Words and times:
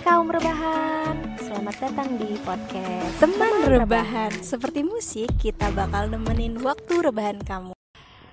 kaum 0.00 0.28
rebahan, 0.28 1.14
selamat 1.38 1.76
datang 1.78 2.08
di 2.16 2.36
podcast 2.40 3.12
Teman 3.18 3.52
rebahan, 3.62 4.32
seperti 4.40 4.80
musik 4.80 5.28
kita 5.36 5.68
bakal 5.70 6.08
nemenin 6.08 6.56
waktu 6.58 6.94
rebahan 7.00 7.38
kamu. 7.40 7.72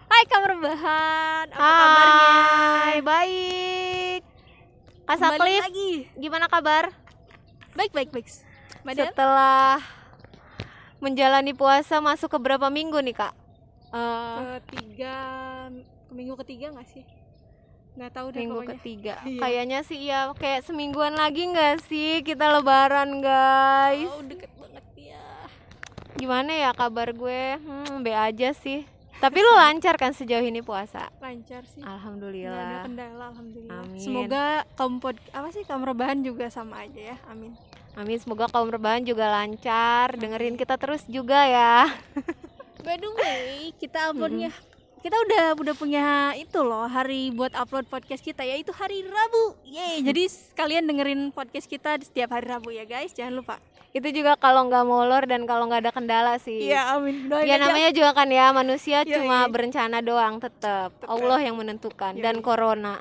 Hai 0.08 0.24
kaum 0.26 0.46
rebahan, 0.48 1.46
apa 1.52 1.62
kabarnya? 1.74 2.24
Hai, 2.24 2.98
baik. 3.02 4.22
Kak 5.04 5.16
Kembali 5.16 5.40
Saklif, 5.40 5.64
lagi. 5.64 5.92
gimana 6.16 6.46
kabar? 6.48 6.92
Baik 7.74 7.92
baik 7.92 8.10
baik. 8.12 8.28
Badan? 8.84 9.08
Setelah 9.08 9.80
menjalani 11.00 11.52
puasa 11.52 12.00
masuk 12.00 12.28
ke 12.28 12.38
berapa 12.38 12.68
minggu 12.68 13.00
nih 13.00 13.16
kak? 13.16 13.34
Eh, 13.90 14.60
Ketiga, 14.66 15.18
ke 16.08 16.14
minggu 16.14 16.36
ketiga 16.44 16.76
nggak 16.76 16.88
sih? 16.90 17.04
Nggak 17.98 18.12
tahu 18.14 18.28
deh 18.30 18.38
minggu 18.40 18.56
pokoknya. 18.56 18.72
ketiga. 18.78 19.14
Iya. 19.26 19.40
Kayaknya 19.42 19.80
sih 19.82 20.00
ya 20.00 20.20
kayak 20.34 20.62
semingguan 20.64 21.14
lagi 21.14 21.44
nggak 21.44 21.76
sih 21.84 22.22
kita 22.22 22.46
lebaran 22.54 23.20
guys? 23.20 24.08
Oh 24.08 24.22
deket 24.22 24.52
banget 24.56 24.86
ya. 24.96 25.26
Gimana 26.14 26.52
ya 26.54 26.70
kabar 26.72 27.10
gue? 27.12 27.58
Hmm, 27.58 28.02
be 28.02 28.14
aja 28.14 28.54
sih. 28.54 28.86
Tapi 29.18 29.42
lu 29.42 29.50
lancar 29.50 29.98
kan 29.98 30.14
sejauh 30.14 30.46
ini 30.46 30.62
puasa? 30.62 31.10
Lancar 31.18 31.66
sih. 31.66 31.82
Nggak 31.82 31.90
ada 31.90 31.98
Alhamdulillah. 31.98 32.82
kendala, 32.86 33.24
alhamdulillah. 33.28 33.82
Amin. 33.82 33.98
Semoga 33.98 34.44
kaum 34.78 35.02
pod 35.02 35.18
apa 35.34 35.50
sih 35.50 35.66
kaum 35.66 35.82
rebahan 35.82 36.22
juga 36.22 36.54
sama 36.54 36.86
aja 36.86 37.02
ya. 37.12 37.18
Amin. 37.26 37.58
Amin, 37.98 38.22
semoga 38.22 38.46
kaum 38.46 38.70
rebahan 38.70 39.02
juga 39.02 39.26
lancar. 39.26 40.14
Dengerin 40.14 40.54
kita 40.54 40.78
terus 40.78 41.02
juga 41.10 41.50
ya. 41.50 41.90
By 42.86 42.94
the 42.96 43.10
way, 43.10 43.74
kita 43.74 44.14
uploadnya 44.14 44.54
kita 45.08 45.24
udah 45.24 45.46
udah 45.56 45.76
punya 45.80 46.06
itu 46.36 46.60
loh 46.60 46.84
hari 46.84 47.32
buat 47.32 47.56
upload 47.56 47.88
podcast 47.88 48.20
kita 48.20 48.44
yaitu 48.44 48.76
hari 48.76 49.08
Rabu. 49.08 49.56
Yeay. 49.64 50.04
Jadi 50.04 50.28
kalian 50.52 50.84
dengerin 50.84 51.32
podcast 51.32 51.64
kita 51.64 51.96
di 51.96 52.04
setiap 52.04 52.36
hari 52.36 52.52
Rabu 52.52 52.76
ya 52.76 52.84
guys. 52.84 53.16
Jangan 53.16 53.40
lupa. 53.40 53.56
Itu 53.96 54.04
juga 54.12 54.36
kalau 54.36 54.68
nggak 54.68 54.84
molor 54.84 55.24
dan 55.24 55.48
kalau 55.48 55.72
nggak 55.72 55.88
ada 55.88 55.92
kendala 55.96 56.36
sih. 56.44 56.68
Iya, 56.68 57.00
amin. 57.00 57.32
Doain 57.32 57.48
Ya 57.48 57.56
aja. 57.56 57.72
namanya 57.72 57.92
juga 57.96 58.12
kan 58.12 58.28
ya 58.28 58.52
manusia 58.52 59.08
Iya, 59.08 59.24
cuma 59.24 59.48
iya. 59.48 59.50
berencana 59.50 59.98
doang 60.04 60.44
tetap. 60.44 60.92
Allah 61.08 61.40
yang 61.40 61.56
menentukan 61.56 62.12
Iya, 62.12 62.24
dan 62.28 62.36
iya. 62.36 62.44
corona. 62.44 63.00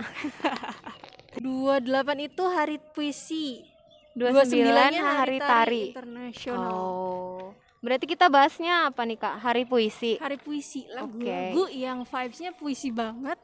28 1.43 1.83
itu 2.23 2.43
hari 2.47 2.79
puisi. 2.95 3.67
29 4.15 4.63
29-nya 4.63 5.03
hari 5.03 5.39
tari. 5.43 5.83
internasional. 5.91 6.71
Oh. 6.71 7.66
Berarti 7.87 8.11
kita 8.11 8.27
bahasnya 8.27 8.91
apa 8.91 9.07
nih 9.07 9.15
Kak? 9.15 9.39
Hari 9.39 9.63
puisi. 9.63 10.19
Hari 10.19 10.43
puisi 10.43 10.91
lagu-lagu 10.91 11.71
yang 11.71 12.03
vibes-nya 12.03 12.51
puisi 12.51 12.91
banget, 12.91 13.39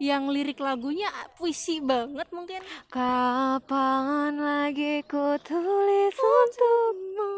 yang 0.00 0.32
lirik 0.32 0.56
lagunya 0.56 1.12
puisi 1.36 1.84
banget 1.84 2.24
mungkin. 2.32 2.64
Kapan 2.88 4.40
lagi 4.40 5.04
ku 5.04 5.36
tulis 5.38 6.16
untukmu 6.16 7.32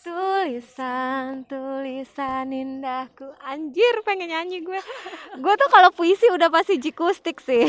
Tulisan, 0.00 1.44
tulisan 1.44 2.48
indahku 2.48 3.28
Anjir 3.38 4.00
pengen 4.00 4.32
nyanyi 4.32 4.64
gue 4.64 4.80
Gue 5.36 5.54
tuh 5.54 5.68
kalau 5.68 5.92
puisi 5.92 6.24
udah 6.28 6.48
pasti 6.48 6.76
jikustik 6.76 7.36
sih 7.38 7.68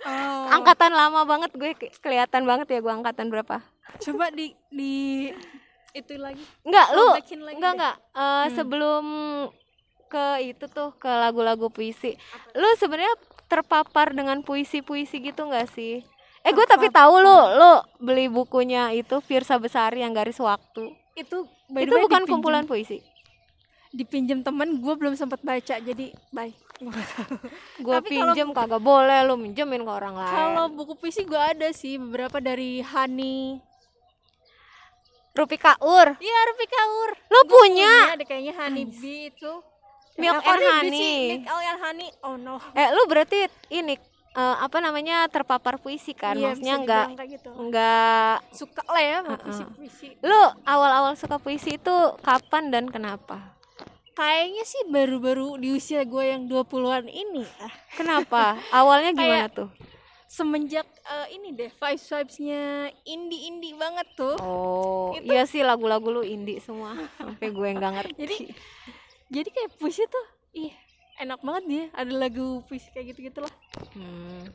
Oh. 0.00 0.48
Angkatan 0.48 0.96
lama 0.96 1.28
banget 1.28 1.52
gue 1.52 1.76
ke- 1.76 1.92
kelihatan 2.00 2.48
banget 2.48 2.72
ya 2.72 2.80
gue 2.80 2.88
angkatan 2.88 3.28
berapa 3.28 3.60
Coba 4.00 4.32
di 4.32 4.56
di 4.72 5.28
itu 5.92 6.14
lagi. 6.16 6.42
Enggak 6.62 6.86
lu 6.90 7.06
lagi 7.10 7.34
Enggak 7.34 7.72
deh. 7.72 7.76
enggak 7.76 7.94
Eh, 8.12 8.46
Sebelum 8.52 9.04
ke 10.06 10.26
itu 10.44 10.64
tuh 10.66 10.90
ke 10.94 11.06
lagu-lagu 11.06 11.68
puisi. 11.68 12.18
Lu 12.52 12.66
sebenarnya 12.74 13.14
terpapar 13.46 14.10
dengan 14.10 14.42
puisi-puisi 14.42 15.18
gitu 15.20 15.46
enggak 15.46 15.70
sih? 15.70 16.02
Eh 16.40 16.50
gue 16.50 16.64
tapi 16.64 16.88
tahu 16.88 17.20
lu 17.20 17.36
lu 17.54 17.70
beli 17.98 18.26
bukunya 18.26 18.90
itu 18.90 19.20
Firsa 19.20 19.56
Besari 19.56 20.00
yang 20.00 20.10
garis 20.10 20.38
waktu. 20.38 20.90
Itu 21.12 21.44
by 21.68 21.84
itu 21.84 21.92
way 21.92 22.02
bukan 22.02 22.22
dipinjem- 22.22 22.30
kumpulan 22.32 22.64
puisi? 22.64 22.98
Dipinjam 23.90 24.40
temen 24.40 24.78
gue 24.78 24.94
belum 24.94 25.14
sempat 25.14 25.42
baca 25.42 25.76
jadi 25.76 26.14
bye. 26.30 26.54
Gue 27.84 28.00
pinjem 28.00 28.50
kagak 28.50 28.80
boleh 28.80 29.20
lu 29.22 29.36
minjemin 29.36 29.84
ke 29.84 29.92
orang 29.92 30.16
lain. 30.16 30.32
Kalau 30.32 30.66
buku 30.70 30.96
puisi 30.96 31.22
gue 31.22 31.36
ada 31.36 31.68
sih 31.70 32.00
beberapa 32.00 32.40
dari 32.40 32.80
Hani 32.80 33.60
Rupi 35.30 35.56
Kaur. 35.56 36.18
Iya 36.18 36.38
Rupi 36.48 36.66
Kaur. 36.66 37.10
Lu 37.28 37.40
Gua 37.40 37.50
punya? 37.52 37.92
ada 38.10 38.24
kayaknya 38.24 38.54
Honey 38.56 38.84
Bee 38.84 39.30
itu 39.30 39.52
Milk 40.16 40.42
and 40.42 40.60
Honey. 40.60 41.40
Milk 41.40 41.64
and 41.64 41.80
Honey. 41.80 42.08
Oh 42.20 42.34
no. 42.34 42.58
Eh 42.72 42.90
lu 42.90 43.06
berarti 43.06 43.38
ini 43.68 43.94
eh, 44.30 44.56
apa 44.58 44.78
namanya 44.78 45.24
terpapar 45.26 45.78
puisi 45.78 46.12
kan? 46.12 46.34
Iya, 46.34 46.52
maksudnya 46.52 46.74
enggak 46.76 47.06
gitu. 47.30 47.50
enggak 47.52 48.34
suka 48.50 48.82
lah 48.84 49.00
ya 49.00 49.18
Uh-uh. 49.22 49.38
puisi-puisi. 49.38 50.08
Lu 50.20 50.40
awal-awal 50.62 51.14
suka 51.14 51.38
puisi 51.38 51.74
itu 51.74 51.94
kapan 52.20 52.68
dan 52.68 52.84
kenapa? 52.86 53.54
Kayaknya 54.10 54.64
sih 54.64 54.82
baru-baru 54.84 55.56
di 55.56 55.72
usia 55.72 56.04
gue 56.04 56.24
yang 56.26 56.44
20-an 56.44 57.08
ini. 57.08 57.46
Kenapa? 57.94 58.58
Awalnya 58.68 59.14
gimana 59.14 59.46
Kayak- 59.46 59.56
tuh 59.56 59.70
semenjak 60.30 60.86
eh, 60.86 61.34
ini 61.34 61.50
deh 61.50 61.66
vibes 61.68 62.06
vibesnya 62.06 62.62
indie 63.02 63.50
indie 63.50 63.74
banget 63.74 64.06
tuh. 64.14 64.38
Oh 64.38 65.10
Itu- 65.10 65.26
iya 65.26 65.42
sih 65.42 65.66
lagu-lagu 65.66 66.06
lu 66.06 66.22
indie 66.22 66.62
semua. 66.62 66.94
Sampai 67.18 67.50
gue 67.50 67.68
nggak 67.68 67.92
ngerti. 67.92 68.14
Jadi 68.16 68.36
jadi 69.26 69.48
kayak 69.50 69.70
puisi 69.74 70.06
tuh 70.06 70.26
ih 70.54 70.70
enak 71.18 71.42
banget 71.42 71.64
dia. 71.66 71.84
Ada 71.92 72.14
lagu 72.14 72.62
puisi 72.64 72.86
kayak 72.90 73.10
gitu 73.10 73.26
gitulah 73.26 73.50
Hmm. 73.90 74.46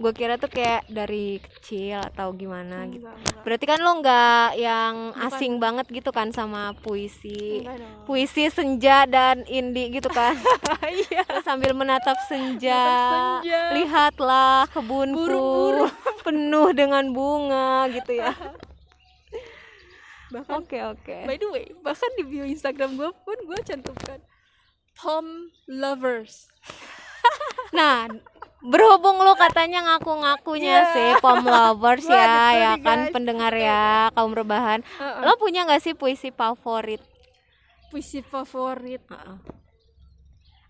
Gue 0.00 0.16
kira 0.16 0.40
tuh 0.40 0.48
kayak 0.48 0.88
dari 0.88 1.36
kecil 1.44 2.00
atau 2.00 2.32
gimana 2.32 2.88
gitu. 2.88 3.04
enggak 3.04 3.20
enggak 3.20 3.42
Berarti 3.44 3.64
kan 3.68 3.78
lo 3.84 3.92
nggak 4.00 4.48
yang 4.56 4.94
Bukan. 5.12 5.24
asing 5.28 5.52
banget 5.60 5.86
gitu 5.92 6.08
kan 6.08 6.32
sama 6.32 6.72
puisi. 6.80 7.60
enggak 7.60 8.08
Puisi 8.08 8.48
senja 8.48 9.04
dan 9.04 9.44
indie 9.44 9.92
gitu 9.92 10.08
kan. 10.08 10.40
iya 11.04 11.20
sambil 11.44 11.76
menatap 11.76 12.16
senja. 12.24 12.72
Menatap 12.72 13.12
senja. 13.44 13.60
Lihatlah 13.76 14.60
kebunku 14.72 15.20
Burung-burung. 15.20 15.92
penuh 16.24 16.68
dengan 16.72 17.04
bunga 17.12 17.84
gitu 17.92 18.16
ya. 18.16 18.32
bahkan 20.32 20.62
Oke, 20.62 20.78
oke. 20.78 21.16
by 21.26 21.34
the 21.34 21.48
way 21.50 21.66
bahkan 21.82 22.06
di 22.14 22.22
bio 22.22 22.46
Instagram 22.46 22.94
gue 22.94 23.10
pun 23.26 23.34
gue 23.34 23.58
cantumkan 23.66 24.22
Tom 24.94 25.50
lovers 25.66 26.46
Nah, 27.70 28.06
berhubung 28.62 29.16
lo 29.18 29.32
katanya 29.34 29.80
ngaku-ngakunya 29.86 30.84
Iya. 30.84 30.92
sih 30.92 31.10
pom 31.18 31.40
lovers 31.40 32.04
ya, 32.04 32.12
gitu 32.12 32.60
ya 32.60 32.72
kan 32.78 32.98
guys. 33.00 33.12
pendengar 33.12 33.52
ya, 33.52 33.84
kaum 34.12 34.30
rebahan. 34.30 34.84
Heeh. 34.84 35.22
Lo 35.22 35.36
punya 35.36 35.64
nggak 35.64 35.80
sih 35.80 35.92
puisi 35.92 36.28
favorit? 36.30 37.00
puisi 37.88 38.22
favorit 38.22 39.02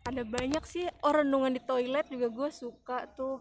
ada 0.01 0.25
banyak 0.25 0.65
sih 0.65 0.89
orang 1.03 1.29
renungan 1.29 1.53
di 1.53 1.61
toilet 1.61 2.09
juga 2.09 2.33
gue 2.33 2.49
suka 2.49 3.05
tuh 3.13 3.37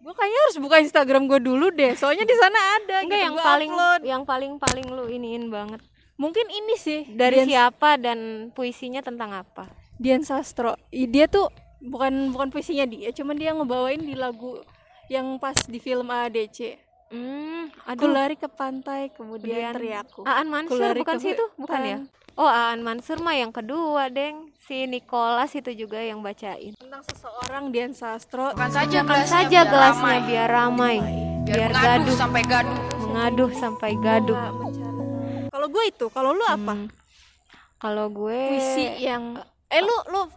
gue 0.00 0.12
kayaknya 0.16 0.40
harus 0.40 0.56
buka 0.56 0.80
Instagram 0.80 1.28
gue 1.28 1.44
dulu 1.44 1.68
deh 1.70 1.92
soalnya 1.92 2.24
di 2.24 2.32
sana 2.32 2.56
ada 2.80 3.04
Enggak 3.04 3.12
gitu, 3.12 3.20
yang 3.20 3.34
gua 3.36 3.44
paling 3.44 3.70
upload. 3.70 4.00
yang 4.00 4.22
paling 4.24 4.52
paling 4.56 4.86
lu 4.88 5.04
iniin 5.06 5.52
banget. 5.52 5.84
mungkin 6.16 6.48
ini 6.48 6.74
sih 6.74 7.04
Dari 7.04 7.44
Dian, 7.44 7.48
siapa 7.68 8.00
dan 8.00 8.48
puisinya 8.50 9.04
tentang 9.04 9.36
apa? 9.36 9.68
Dian 9.96 10.24
Sastro 10.24 10.72
dia 10.88 11.28
tuh 11.28 11.52
bukan 11.80 12.30
bukan 12.30 12.48
puisinya 12.48 12.84
dia 12.84 13.08
cuman 13.10 13.34
dia 13.34 13.50
ngebawain 13.50 13.98
di 13.98 14.12
lagu 14.12 14.60
yang 15.08 15.36
pas 15.36 15.56
di 15.64 15.76
film 15.76 16.06
ADC 16.06 16.88
Hmm, 17.10 17.66
aku 17.90 18.06
aduh. 18.06 18.14
lari 18.14 18.38
ke 18.38 18.46
pantai 18.46 19.10
kemudian 19.10 19.50
Kemudian 19.50 19.74
teriakku 19.74 20.22
Aan 20.22 20.46
Mansur 20.46 20.78
lari 20.78 21.02
bukan 21.02 21.18
ke 21.18 21.22
sih 21.26 21.34
itu? 21.34 21.42
Bukan 21.58 21.80
ya? 21.82 21.98
Oh, 22.38 22.46
Aan 22.46 22.80
Mansur 22.80 23.18
mah 23.18 23.34
yang 23.34 23.50
kedua, 23.50 24.06
Deng. 24.06 24.54
Si 24.62 24.86
Nicholas 24.86 25.50
itu 25.50 25.74
juga 25.74 25.98
yang 25.98 26.22
bacain. 26.22 26.70
tentang 26.78 27.02
seseorang 27.02 27.74
Dian 27.74 27.90
Sastro 27.90 28.54
Bukan 28.54 28.70
saja 28.70 29.02
Bukan 29.02 29.10
gelasnya 29.10 29.34
saja 29.42 29.58
biar 29.58 29.66
gelasnya 29.66 29.98
ramai, 29.98 30.16
biar 30.22 30.48
ramai, 30.48 30.96
biar, 31.42 31.58
biar 31.58 31.70
mengaduh 31.74 31.82
gaduh, 31.98 32.14
sampai 32.14 32.42
gaduh. 32.46 32.78
mengaduh 33.02 33.50
sampai 33.52 33.90
gaduh. 33.98 34.38
Kalau 35.50 35.66
gue 35.66 35.84
itu 35.84 36.06
kalau 36.08 36.30
lu 36.30 36.44
apa 36.46 36.74
Hmm. 36.78 36.86
Kalau 37.74 38.06
gue 38.06 38.40
puisi 38.54 39.02
yang 39.02 39.34
eh 39.66 39.82
lu 39.82 39.96
lu 40.06 40.30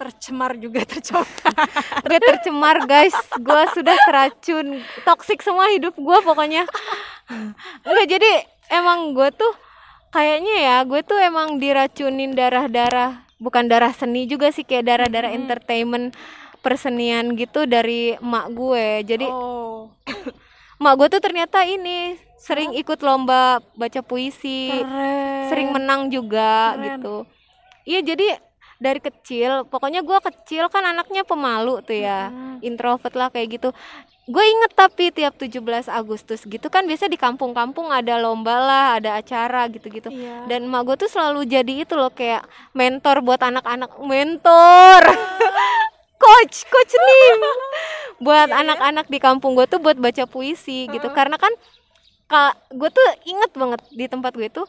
tercemar 0.00 0.56
juga 0.56 0.80
tercemar. 0.88 1.28
Gue 2.08 2.18
tercemar 2.24 2.76
guys. 2.88 3.12
Gue 3.36 3.62
sudah 3.76 3.96
teracun. 4.08 4.80
Toksik 5.04 5.44
semua 5.44 5.68
hidup 5.68 5.92
gue 5.92 6.18
pokoknya. 6.24 6.64
Enggak 7.84 8.06
jadi 8.08 8.32
emang 8.72 9.12
gue 9.12 9.28
tuh 9.36 9.52
kayaknya 10.08 10.56
ya 10.56 10.76
gue 10.88 11.04
tuh 11.04 11.20
emang 11.20 11.60
diracunin 11.60 12.32
darah-darah 12.32 13.22
bukan 13.36 13.68
darah 13.68 13.92
seni 13.92 14.24
juga 14.24 14.50
sih 14.50 14.64
kayak 14.64 14.88
darah-darah 14.88 15.30
entertainment 15.36 16.16
persenian 16.64 17.36
gitu 17.36 17.68
dari 17.68 18.16
emak 18.16 18.46
gue. 18.56 18.86
Jadi 19.04 19.26
oh. 19.28 19.92
emak 20.80 20.94
gue 20.96 21.08
tuh 21.12 21.20
ternyata 21.20 21.60
ini 21.68 22.16
sering 22.40 22.72
ikut 22.72 23.04
lomba 23.04 23.60
baca 23.76 24.00
puisi 24.00 24.72
keren. 24.72 25.44
sering 25.52 25.68
menang 25.76 26.08
juga 26.08 26.72
Keren. 26.72 26.84
gitu. 26.88 27.16
Iya 27.84 28.00
jadi 28.00 28.28
dari 28.80 28.96
kecil 28.96 29.68
pokoknya 29.68 30.00
gua 30.00 30.24
kecil 30.24 30.72
kan 30.72 30.80
anaknya 30.82 31.20
pemalu 31.22 31.84
tuh 31.84 32.00
ya 32.00 32.32
Mm-mm. 32.32 32.64
introvert 32.64 33.12
lah 33.12 33.28
kayak 33.28 33.60
gitu. 33.60 33.70
Gue 34.30 34.46
inget 34.46 34.72
tapi 34.78 35.10
tiap 35.10 35.34
17 35.34 35.58
Agustus 35.90 36.46
gitu 36.46 36.70
kan 36.70 36.86
biasa 36.86 37.10
di 37.10 37.18
kampung-kampung 37.18 37.90
ada 37.90 38.14
lomba 38.14 38.62
lah 38.62 38.86
ada 39.02 39.18
acara 39.18 39.66
gitu-gitu. 39.66 40.06
Iya. 40.06 40.46
dan 40.46 40.70
emak 40.70 40.86
gue 40.86 40.96
tuh 41.02 41.10
selalu 41.10 41.50
jadi 41.50 41.82
itu 41.82 41.98
loh 41.98 42.14
kayak 42.14 42.46
mentor 42.72 43.26
buat 43.26 43.42
anak-anak 43.42 43.90
mentor. 44.00 45.02
Coach 46.22 46.68
coach 46.68 46.94
nih 46.94 47.28
buat 48.24 48.52
anak-anak 48.52 49.08
di 49.08 49.18
kampung 49.18 49.56
gue 49.56 49.66
tuh 49.66 49.80
buat 49.82 49.96
baca 49.98 50.24
puisi 50.30 50.86
gitu. 50.88 51.10
Karena 51.10 51.34
kan 51.36 51.50
gue 52.70 52.90
tuh 52.92 53.06
inget 53.26 53.50
banget 53.56 53.80
di 53.90 54.06
tempat 54.06 54.30
gue 54.38 54.46
tuh 54.46 54.62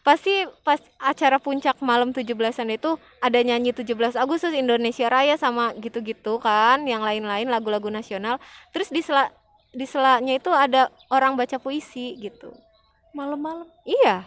pasti 0.00 0.48
pas 0.64 0.80
acara 0.96 1.36
puncak 1.36 1.76
malam 1.84 2.16
17-an 2.16 2.72
itu 2.72 2.96
ada 3.20 3.38
nyanyi 3.44 3.76
17 3.76 4.16
Agustus 4.16 4.56
Indonesia 4.56 5.12
Raya 5.12 5.36
sama 5.36 5.76
gitu-gitu 5.76 6.40
kan 6.40 6.88
yang 6.88 7.04
lain-lain 7.04 7.52
lagu-lagu 7.52 7.92
nasional 7.92 8.40
terus 8.72 8.88
di 8.88 9.04
sela 9.04 9.28
di 9.70 9.84
selanya 9.84 10.40
itu 10.40 10.48
ada 10.50 10.88
orang 11.12 11.36
baca 11.36 11.60
puisi 11.60 12.16
gitu 12.16 12.50
Malam-malam. 13.10 13.66
Iya. 13.82 14.22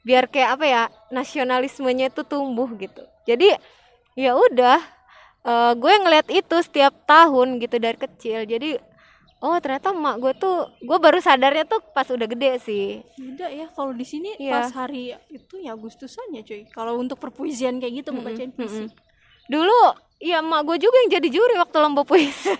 Biar 0.00 0.24
kayak 0.32 0.50
apa 0.56 0.64
ya, 0.64 0.82
nasionalismenya 1.12 2.08
itu 2.08 2.24
tumbuh 2.24 2.68
gitu. 2.80 3.04
Jadi 3.28 3.52
ya 4.16 4.32
udah 4.34 4.80
eh, 5.44 5.72
gue 5.76 5.92
ngeliat 6.00 6.28
itu 6.32 6.56
setiap 6.64 6.96
tahun 7.04 7.60
gitu 7.60 7.76
dari 7.76 7.98
kecil. 8.00 8.48
Jadi 8.48 8.80
oh 9.40 9.56
ternyata 9.56 9.90
emak 9.90 10.16
gue 10.16 10.32
tuh 10.34 10.56
gue 10.78 10.98
baru 10.98 11.18
sadarnya 11.18 11.64
tuh 11.64 11.80
pas 11.90 12.04
udah 12.04 12.26
gede 12.26 12.50
sih. 12.58 12.86
Beda 13.14 13.48
ya 13.48 13.66
kalau 13.68 13.90
di 13.90 14.04
sini 14.04 14.36
Iya. 14.36 14.52
pas 14.54 14.70
hari 14.76 15.16
itu 15.28 15.56
ya 15.58 15.72
Agustusan 15.72 16.28
ya 16.30 16.40
cuy. 16.40 16.64
Kalau 16.66 16.96
untuk 16.96 17.16
perpuisian 17.16 17.76
kayak 17.76 17.94
gitu 17.98 18.08
mau 18.10 18.22
bacain 18.22 18.50
puisi. 18.50 18.86
Dulu 19.46 19.80
ya 20.20 20.38
emak 20.38 20.62
gue 20.62 20.76
juga 20.78 20.96
yang 21.00 21.16
jadi 21.16 21.28
juri 21.28 21.56
waktu 21.56 21.76
lomba 21.76 22.04
puisi. 22.04 22.52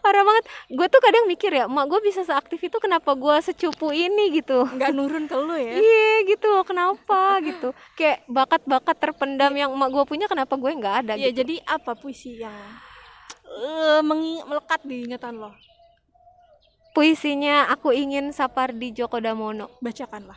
Parah 0.00 0.22
banget. 0.22 0.44
Gue 0.68 0.86
tuh 0.86 0.98
kadang 0.98 1.24
mikir 1.24 1.50
ya, 1.50 1.64
emak 1.64 1.86
gue 1.86 2.00
bisa 2.02 2.20
seaktif 2.20 2.58
itu 2.58 2.76
kenapa 2.76 3.14
gue 3.14 3.36
secupu 3.40 3.88
ini 3.88 4.34
gitu. 4.34 4.66
Nggak 4.66 4.90
nurun 4.90 5.24
ke 5.24 5.36
lu 5.36 5.54
ya. 5.54 5.76
Iya 5.76 6.12
gitu 6.26 6.46
loh 6.48 6.62
kenapa 6.62 7.38
gitu 7.40 7.70
kayak 7.94 8.26
bakat-bakat 8.26 8.96
terpendam 8.98 9.52
yang 9.54 9.70
emak 9.70 9.88
gue 9.88 10.04
punya 10.04 10.26
kenapa 10.26 10.54
gue 10.54 10.70
nggak 10.70 10.96
ada 11.00 11.12
Iya, 11.14 11.30
gitu 11.30 11.38
jadi 11.40 11.54
apa 11.64 11.92
puisi 11.94 12.36
yang 12.36 12.52
eh, 13.52 14.00
mengi- 14.00 14.42
melekat 14.42 14.80
di 14.82 15.04
ingatan 15.04 15.36
lo? 15.36 15.50
puisinya 16.90 17.70
aku 17.70 17.92
ingin 17.92 18.30
Sapardi 18.30 18.90
Djoko 18.90 19.18
Damono 19.18 19.70
Bacakanlah. 19.78 20.36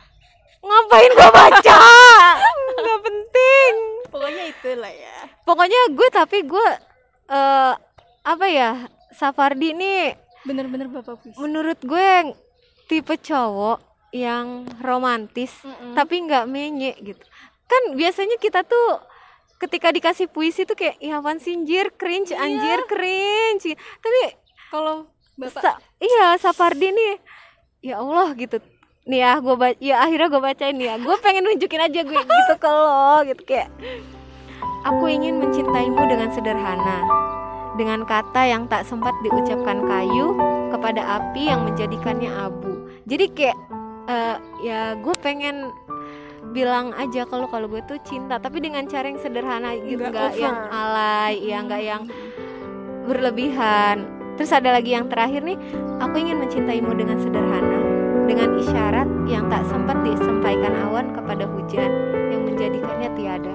ngapain 0.56 1.10
gue 1.10 1.30
baca 1.30 1.78
nggak 2.74 3.00
penting 3.02 3.74
Pokoknya 4.06 4.44
itulah 4.46 4.88
ya. 4.88 5.16
pokoknya 5.42 5.80
gue 5.90 6.08
tapi 6.08 6.38
gue 6.40 6.68
eh 7.26 7.72
apa 8.22 8.46
ya 8.46 8.86
Sapardi 9.10 9.74
ini 9.74 10.14
Bener-bener 10.42 10.86
bapak 10.86 11.18
puisi. 11.18 11.36
menurut 11.36 11.76
gue 11.76 12.32
tipe 12.86 13.14
cowok 13.14 13.82
yang 14.10 14.62
romantis 14.78 15.50
Mm-mm. 15.58 15.92
tapi 15.92 16.22
nggak 16.22 16.46
menye 16.46 16.94
gitu 16.96 17.24
kan 17.66 17.92
biasanya 17.92 18.38
kita 18.38 18.62
tuh 18.62 19.02
ketika 19.58 19.90
dikasih 19.90 20.26
puisi 20.28 20.66
tuh 20.66 20.74
kayak 20.74 20.98
ya 20.98 21.18
apaan 21.22 21.38
sih 21.38 21.54
anjir 21.54 21.90
cringe 21.94 22.34
anjir 22.34 22.80
cringe. 22.90 23.74
Tapi 23.74 24.20
Kalau 24.70 25.06
bapak 25.38 25.62
Sa- 25.62 25.80
iya 26.02 26.34
Sapardi 26.36 26.90
nih 26.90 27.14
ya 27.84 28.02
Allah 28.02 28.34
gitu. 28.34 28.58
Nih 29.04 29.20
ya 29.20 29.36
gue 29.38 29.54
baca 29.54 29.76
ya 29.78 30.02
akhirnya 30.02 30.28
gue 30.32 30.42
bacain 30.42 30.78
ya. 30.80 30.94
Gue 30.98 31.16
pengen 31.20 31.44
nunjukin 31.46 31.80
aja 31.80 32.00
gue 32.02 32.20
gitu 32.22 32.54
ke 32.58 32.68
lo 32.68 33.22
gitu 33.28 33.42
kayak. 33.44 33.68
Aku 34.84 35.08
ingin 35.08 35.40
mencintaimu 35.40 36.02
dengan 36.04 36.28
sederhana 36.28 36.98
dengan 37.74 38.06
kata 38.06 38.46
yang 38.46 38.70
tak 38.70 38.86
sempat 38.86 39.12
diucapkan 39.24 39.82
kayu 39.82 40.36
kepada 40.70 41.20
api 41.20 41.48
yang 41.50 41.64
menjadikannya 41.66 42.30
abu. 42.30 42.86
Jadi 43.08 43.26
kayak 43.32 43.58
eh, 44.08 44.36
ya 44.62 44.80
gue 45.00 45.14
pengen 45.20 45.72
bilang 46.54 46.94
aja 46.94 47.26
kalau 47.26 47.50
kalau 47.50 47.66
gue 47.66 47.82
tuh 47.82 47.98
cinta 48.06 48.38
tapi 48.38 48.62
dengan 48.62 48.86
cara 48.86 49.10
yang 49.10 49.18
sederhana 49.18 49.74
gitu 49.74 49.98
Nggak 49.98 50.38
yang 50.38 50.54
alay 50.70 51.34
ya 51.42 51.58
nggak 51.66 51.82
yang 51.82 52.02
berlebihan. 53.10 54.06
Terus 54.38 54.50
ada 54.50 54.74
lagi 54.74 54.94
yang 54.94 55.06
terakhir 55.10 55.42
nih, 55.46 55.58
aku 56.02 56.14
ingin 56.18 56.42
mencintaimu 56.42 56.90
dengan 56.94 57.18
sederhana, 57.22 57.78
dengan 58.26 58.58
isyarat 58.58 59.08
yang 59.30 59.46
tak 59.46 59.62
sempat 59.70 60.02
disampaikan 60.02 60.74
awan 60.90 61.14
kepada 61.14 61.46
hujan 61.46 61.90
yang 62.34 62.42
menjadikannya 62.42 63.10
tiada. 63.14 63.54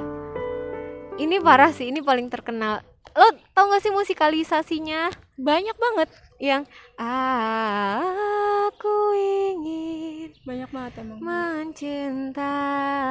Ini 1.20 1.36
parah 1.44 1.76
sih, 1.76 1.92
ini 1.92 2.00
paling 2.00 2.32
terkenal. 2.32 2.80
Lo 3.12 3.28
tau 3.52 3.68
gak 3.68 3.84
sih 3.84 3.92
musikalisasinya? 3.92 5.12
banyak 5.40 5.76
banget. 5.80 6.10
Yang 6.40 6.62
aku 7.00 8.96
ingin 9.16 10.30
Banyak 10.44 10.70
banget 10.70 10.94
emang. 11.00 11.18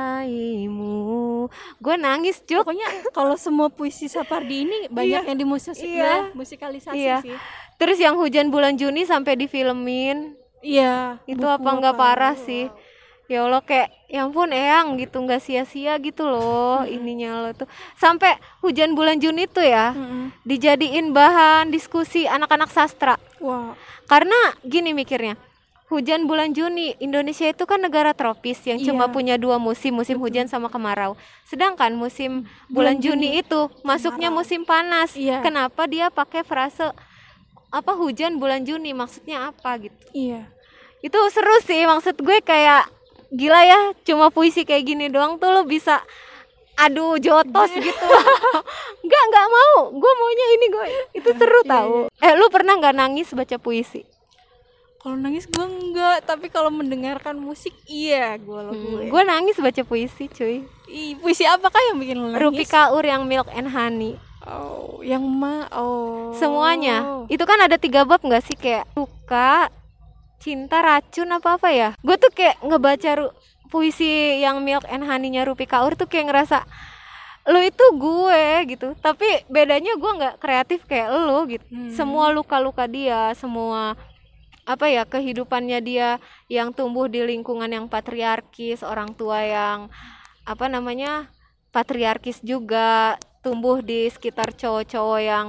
mencintaimu. 0.08 1.48
Gue 1.78 1.96
nangis, 1.96 2.44
Juk. 2.44 2.62
Pokoknya 2.62 2.84
kalau 3.10 3.34
semua 3.34 3.68
puisi 3.68 4.06
Sapardi 4.06 4.62
ini 4.62 4.78
banyak 4.88 5.22
Iya. 5.24 5.28
yang 5.32 5.38
dimusik 5.38 5.72
Iya. 5.74 6.30
musikalisasi 6.32 6.98
Iya. 6.98 7.16
sih. 7.22 7.36
Terus 7.76 7.96
yang 7.96 8.14
hujan 8.14 8.50
bulan 8.50 8.74
Juni 8.74 9.02
sampai 9.02 9.34
difilmin. 9.34 10.34
Iya. 10.58 11.22
itu 11.22 11.46
apa 11.46 11.70
nggak 11.70 11.94
parah 11.94 12.34
sih 12.34 12.66
ya 13.28 13.44
Allah 13.44 13.60
kayak 13.60 13.92
ya 14.08 14.24
ampun 14.24 14.48
eyang 14.50 14.96
gitu 14.96 15.20
nggak 15.20 15.38
sia-sia 15.38 16.00
gitu 16.00 16.24
loh 16.24 16.80
ininya 16.82 17.44
lo 17.44 17.50
tuh 17.54 17.68
sampai 17.94 18.32
hujan 18.58 18.96
bulan 18.96 19.20
Juni 19.20 19.44
tuh 19.44 19.62
ya 19.62 19.92
Mm-mm. 19.92 20.32
dijadiin 20.42 21.12
bahan 21.12 21.68
diskusi 21.68 22.24
anak-anak 22.24 22.68
sastra 22.68 23.20
Wah. 23.38 23.76
karena 24.04 24.34
gini 24.64 24.90
mikirnya 24.90 25.36
hujan 25.88 26.24
bulan 26.24 26.52
Juni 26.52 26.96
Indonesia 26.98 27.44
itu 27.44 27.64
kan 27.64 27.80
negara 27.80 28.12
tropis 28.12 28.64
yang 28.64 28.76
cuma 28.78 29.04
Iya. 29.04 29.12
punya 29.12 29.34
dua 29.36 29.56
musim 29.56 29.92
musim 29.92 30.16
hujan 30.16 30.48
sama 30.48 30.68
kemarau 30.68 31.12
sedangkan 31.44 31.92
musim 31.92 32.48
bulan, 32.66 32.96
Bulan 32.96 32.96
Juni, 32.98 33.40
itu 33.40 33.68
masuknya 33.82 34.28
kemarau. 34.28 34.40
musim 34.40 34.60
panas 34.64 35.12
Iya. 35.12 35.40
kenapa 35.40 35.84
dia 35.84 36.08
pakai 36.08 36.44
frase 36.44 36.92
apa 37.68 37.92
hujan 37.92 38.40
bulan 38.40 38.64
Juni 38.64 38.92
maksudnya 38.92 39.48
apa 39.48 39.76
gitu 39.78 40.00
Iya. 40.12 40.48
itu 41.00 41.18
seru 41.28 41.56
sih 41.60 41.84
maksud 41.84 42.16
gue 42.16 42.40
kayak 42.40 42.88
gila 43.28 43.60
ya 43.60 43.80
cuma 44.04 44.32
puisi 44.32 44.64
kayak 44.64 44.84
gini 44.88 45.06
doang 45.12 45.36
tuh 45.36 45.52
lo 45.52 45.62
bisa 45.68 46.00
aduh 46.78 47.18
jotos 47.18 47.74
gitu. 47.74 48.06
Nggak 49.06 49.22
nggak 49.28 49.46
mau. 49.50 49.90
Gue 49.90 50.12
maunya 50.14 50.46
ini 50.54 50.66
gue 50.70 50.86
itu 51.18 51.30
seru 51.34 51.60
Iya, 51.66 51.70
tahu 51.74 51.96
eh 52.22 52.32
lu 52.38 52.46
pernah 52.54 52.78
nggak 52.78 52.94
nangis 52.94 53.34
baca 53.34 53.58
puisi? 53.58 54.06
Kalau 54.98 55.14
nangis 55.14 55.46
gue 55.46 55.62
enggak, 55.62 56.26
tapi 56.26 56.50
kalau 56.50 56.74
mendengarkan 56.74 57.38
musik 57.38 57.70
iya 57.86 58.34
gue 58.34 58.60
lo 58.62 58.70
Hmm, 58.74 58.82
gue. 58.98 59.02
gue 59.10 59.22
nangis 59.22 59.58
baca 59.58 59.82
puisi 59.82 60.26
cuy. 60.26 60.66
Ih, 60.90 61.14
puisi 61.18 61.46
apakah 61.46 61.78
yang 61.90 61.98
bikin 61.98 62.18
lo 62.18 62.30
nangis? 62.30 62.42
Rupi 62.42 62.64
Kaur 62.66 63.02
yang 63.06 63.26
Milk 63.26 63.46
and 63.54 63.70
Honey. 63.70 64.18
Oh, 64.48 65.02
yang 65.02 65.22
ma 65.26 65.66
oh. 65.74 66.32
semuanya. 66.34 67.26
Itu 67.26 67.42
kan 67.44 67.58
ada 67.58 67.74
tiga 67.76 68.06
bab 68.06 68.22
nggak 68.22 68.42
sih? 68.42 68.56
Kayak 68.56 68.86
suka 68.94 69.68
cinta 70.38 70.80
racun 70.80 71.28
apa 71.34 71.58
apa 71.58 71.68
ya? 71.70 71.88
Gue 72.00 72.16
tuh 72.16 72.30
kayak 72.30 72.62
ngebaca 72.62 73.10
ru- 73.18 73.34
puisi 73.68 74.40
yang 74.40 74.64
milk 74.64 74.88
and 74.88 75.04
honey-nya 75.04 75.44
Rupi 75.44 75.68
Kaur 75.68 75.92
tuh 75.92 76.08
kayak 76.08 76.32
ngerasa 76.32 76.64
lu 77.48 77.60
itu 77.64 77.84
gue 77.96 78.44
gitu. 78.70 78.88
Tapi 79.00 79.44
bedanya 79.48 79.96
gue 79.96 80.12
nggak 80.18 80.36
kreatif 80.40 80.84
kayak 80.88 81.08
lu 81.12 81.48
gitu. 81.48 81.64
Hmm. 81.68 81.92
semua 81.92 82.28
luka-luka 82.32 82.84
dia 82.88 83.32
semua 83.36 83.96
apa 84.68 84.84
ya 84.92 85.08
kehidupannya 85.08 85.80
dia 85.80 86.20
yang 86.52 86.76
tumbuh 86.76 87.08
di 87.08 87.24
lingkungan 87.24 87.72
yang 87.72 87.88
patriarkis 87.88 88.84
orang 88.84 89.16
tua 89.16 89.40
yang 89.40 89.88
apa 90.44 90.68
namanya 90.68 91.32
patriarkis 91.72 92.44
juga 92.44 93.16
tumbuh 93.40 93.80
di 93.80 94.12
sekitar 94.12 94.52
cowok-cowok 94.52 95.20
yang 95.24 95.46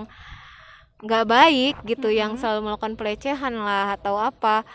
nggak 0.99 1.25
baik 1.25 1.75
gitu 1.87 2.11
yang 2.11 2.35
selalu 2.35 2.71
melakukan 2.71 2.99
pelecehan 2.99 3.55
lah 3.55 3.95
atau 3.95 4.19
apa 4.19 4.67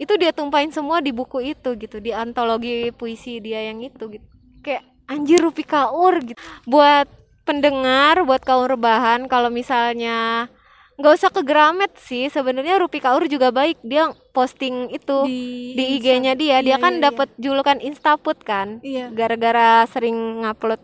itu 0.00 0.16
dia 0.16 0.32
tumpahin 0.32 0.72
semua 0.72 1.04
di 1.04 1.12
buku 1.12 1.52
itu 1.52 1.76
gitu 1.76 2.00
di 2.00 2.12
antologi 2.12 2.88
puisi 2.96 3.36
dia 3.36 3.68
yang 3.68 3.84
itu 3.84 4.16
gitu. 4.16 4.26
Kayak 4.64 4.84
anjir 5.04 5.40
Rupi 5.44 5.60
Kaur 5.60 6.24
gitu. 6.24 6.40
Buat 6.64 7.04
pendengar 7.44 8.24
buat 8.24 8.40
kaum 8.40 8.64
rebahan 8.64 9.28
kalau 9.28 9.52
misalnya 9.52 10.48
nggak 10.96 11.16
usah 11.16 11.32
ke 11.32 11.40
Gramet 11.44 11.92
sih 12.00 12.28
sebenarnya 12.32 12.80
Rupi 12.80 12.96
Kaur 13.00 13.28
juga 13.28 13.52
baik. 13.52 13.76
Dia 13.84 14.08
posting 14.32 14.88
itu 14.88 15.16
di, 15.28 15.76
di, 15.76 15.84
IG-nya 16.00 16.32
dia. 16.32 16.64
Dia 16.64 16.76
Iya, 16.76 16.80
kan 16.80 16.92
iya, 16.96 17.00
iya. 17.00 17.04
dapat 17.12 17.28
julukan 17.36 17.78
Instaput 17.80 18.36
kan 18.40 18.80
Iya. 18.80 19.12
gara-gara 19.12 19.84
sering 19.88 20.44
ngupload 20.44 20.80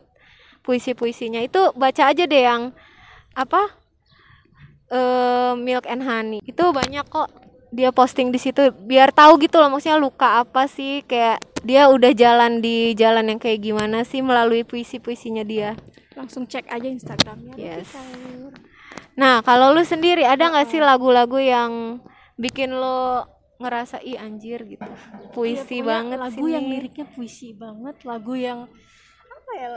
puisi-puisinya. 0.61 1.41
Itu 1.41 1.73
baca 1.73 2.13
aja 2.13 2.25
deh 2.29 2.43
yang 2.45 2.77
apa 3.33 3.73
eh 4.93 5.53
milk 5.59 5.87
and 5.91 6.03
honey 6.07 6.39
itu 6.47 6.65
banyak 6.71 7.07
kok 7.11 7.31
dia 7.75 7.91
posting 7.91 8.31
di 8.31 8.39
situ 8.39 8.71
biar 8.87 9.11
tahu 9.11 9.43
gitu 9.43 9.59
loh 9.59 9.69
maksudnya 9.69 9.99
luka 9.99 10.41
apa 10.41 10.71
sih 10.71 11.03
kayak 11.05 11.43
dia 11.67 11.91
udah 11.91 12.15
jalan 12.15 12.63
di 12.63 12.95
jalan 12.95 13.35
yang 13.35 13.41
kayak 13.43 13.59
gimana 13.59 14.07
sih 14.07 14.23
melalui 14.23 14.63
puisi-puisinya 14.63 15.43
dia 15.43 15.75
Langsung 16.17 16.49
cek 16.49 16.73
aja 16.73 16.89
Instagramnya. 16.89 17.53
Yes. 17.61 17.93
Nah, 19.21 19.45
kalau 19.45 19.77
lu 19.77 19.85
sendiri 19.85 20.25
ada 20.25 20.49
nggak 20.49 20.73
sih 20.73 20.81
lagu-lagu 20.81 21.37
yang 21.37 22.01
bikin 22.41 22.73
lo 22.73 23.29
ngerasa 23.61 24.01
ih 24.01 24.17
anjir 24.17 24.65
gitu. 24.65 24.89
Puisi 25.37 25.85
pokoknya 25.85 25.85
banget 25.85 26.19
lagu 26.25 26.45
sini. 26.49 26.57
yang 26.57 26.67
liriknya 26.73 27.07
puisi 27.13 27.49
banget 27.53 27.97
lagu 28.09 28.33
yang 28.33 28.59
apa 29.29 29.53
ya 29.61 29.69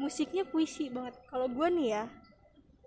musiknya 0.00 0.44
puisi 0.48 0.88
banget 0.88 1.14
kalau 1.28 1.46
gua 1.52 1.68
nih 1.68 2.00
ya 2.00 2.04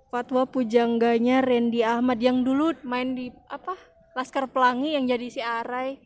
Fatwa 0.07 0.43
Pujangganya 0.45 1.41
Randy 1.41 1.83
Ahmad 1.83 2.17
yang 2.17 2.41
dulu 2.41 2.71
main 2.81 3.11
di 3.11 3.27
apa 3.47 3.75
Laskar 4.13 4.47
Pelangi 4.47 4.95
yang 4.95 5.05
jadi 5.05 5.27
si 5.27 5.39
Arai 5.39 5.99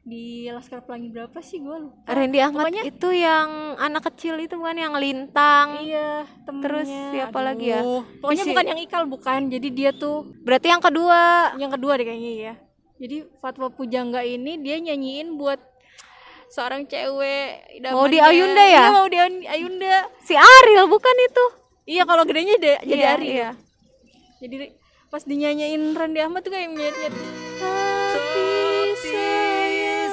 di 0.00 0.48
Laskar 0.48 0.80
Pelangi 0.80 1.10
berapa 1.10 1.36
sih 1.38 1.58
gua 1.58 1.76
lupa 1.80 1.98
Randy 2.08 2.38
Ahmad 2.38 2.64
Pokoknya- 2.64 2.86
itu 2.86 3.08
yang 3.10 3.48
anak 3.76 4.08
kecil 4.08 4.38
itu 4.38 4.54
bukan 4.54 4.78
yang 4.78 4.94
lintang. 4.94 5.82
iya 5.82 6.24
temennya 6.42 6.64
Terus 6.64 6.88
siapa 7.12 7.38
lagi 7.40 7.66
ya? 7.68 7.82
Aduh, 7.82 8.02
pokoknya 8.18 8.40
Isi- 8.40 8.50
bukan 8.50 8.66
yang 8.66 8.80
Ikal 8.80 9.02
bukan 9.04 9.40
jadi 9.48 9.68
dia 9.68 9.90
tuh 9.92 10.18
Berarti 10.40 10.66
yang 10.68 10.80
kedua 10.80 11.20
yang 11.56 11.68
kedua 11.68 11.92
deh 11.94 12.06
kayaknya 12.06 12.32
ya 12.32 12.54
jadi 12.96 13.16
Fatwa 13.36 13.68
Pujangga 13.68 14.22
ini 14.22 14.56
dia 14.56 14.74
nyanyiin 14.76 15.34
buat 15.34 15.60
seorang 16.48 16.82
cewek 16.82 17.84
Mau 17.84 18.08
di. 18.08 18.16
Ayunda 18.16 18.64
ya? 18.64 18.80
iya 18.80 18.90
mau 18.90 19.04
di 19.04 19.18
Ayunda 19.44 20.08
si 20.18 20.32
Ariel 20.32 20.86
bukan 20.86 21.16
itu? 21.20 21.44
Iya 21.88 22.02
kalau 22.04 22.22
gedenya 22.22 22.56
de- 22.56 22.82
jadi 22.84 23.00
Iya, 23.00 23.14
Ari. 23.16 23.26
iya. 23.26 23.50
Jadi 24.38 24.56
pas 25.08 25.24
dinyanyiin 25.24 25.96
Randy 25.96 26.20
Ahmad 26.20 26.44
tuh 26.44 26.52
kayak 26.52 26.68
nyet-nyet. 26.68 27.14
Tapi 27.58 28.44
sayang, 29.00 30.12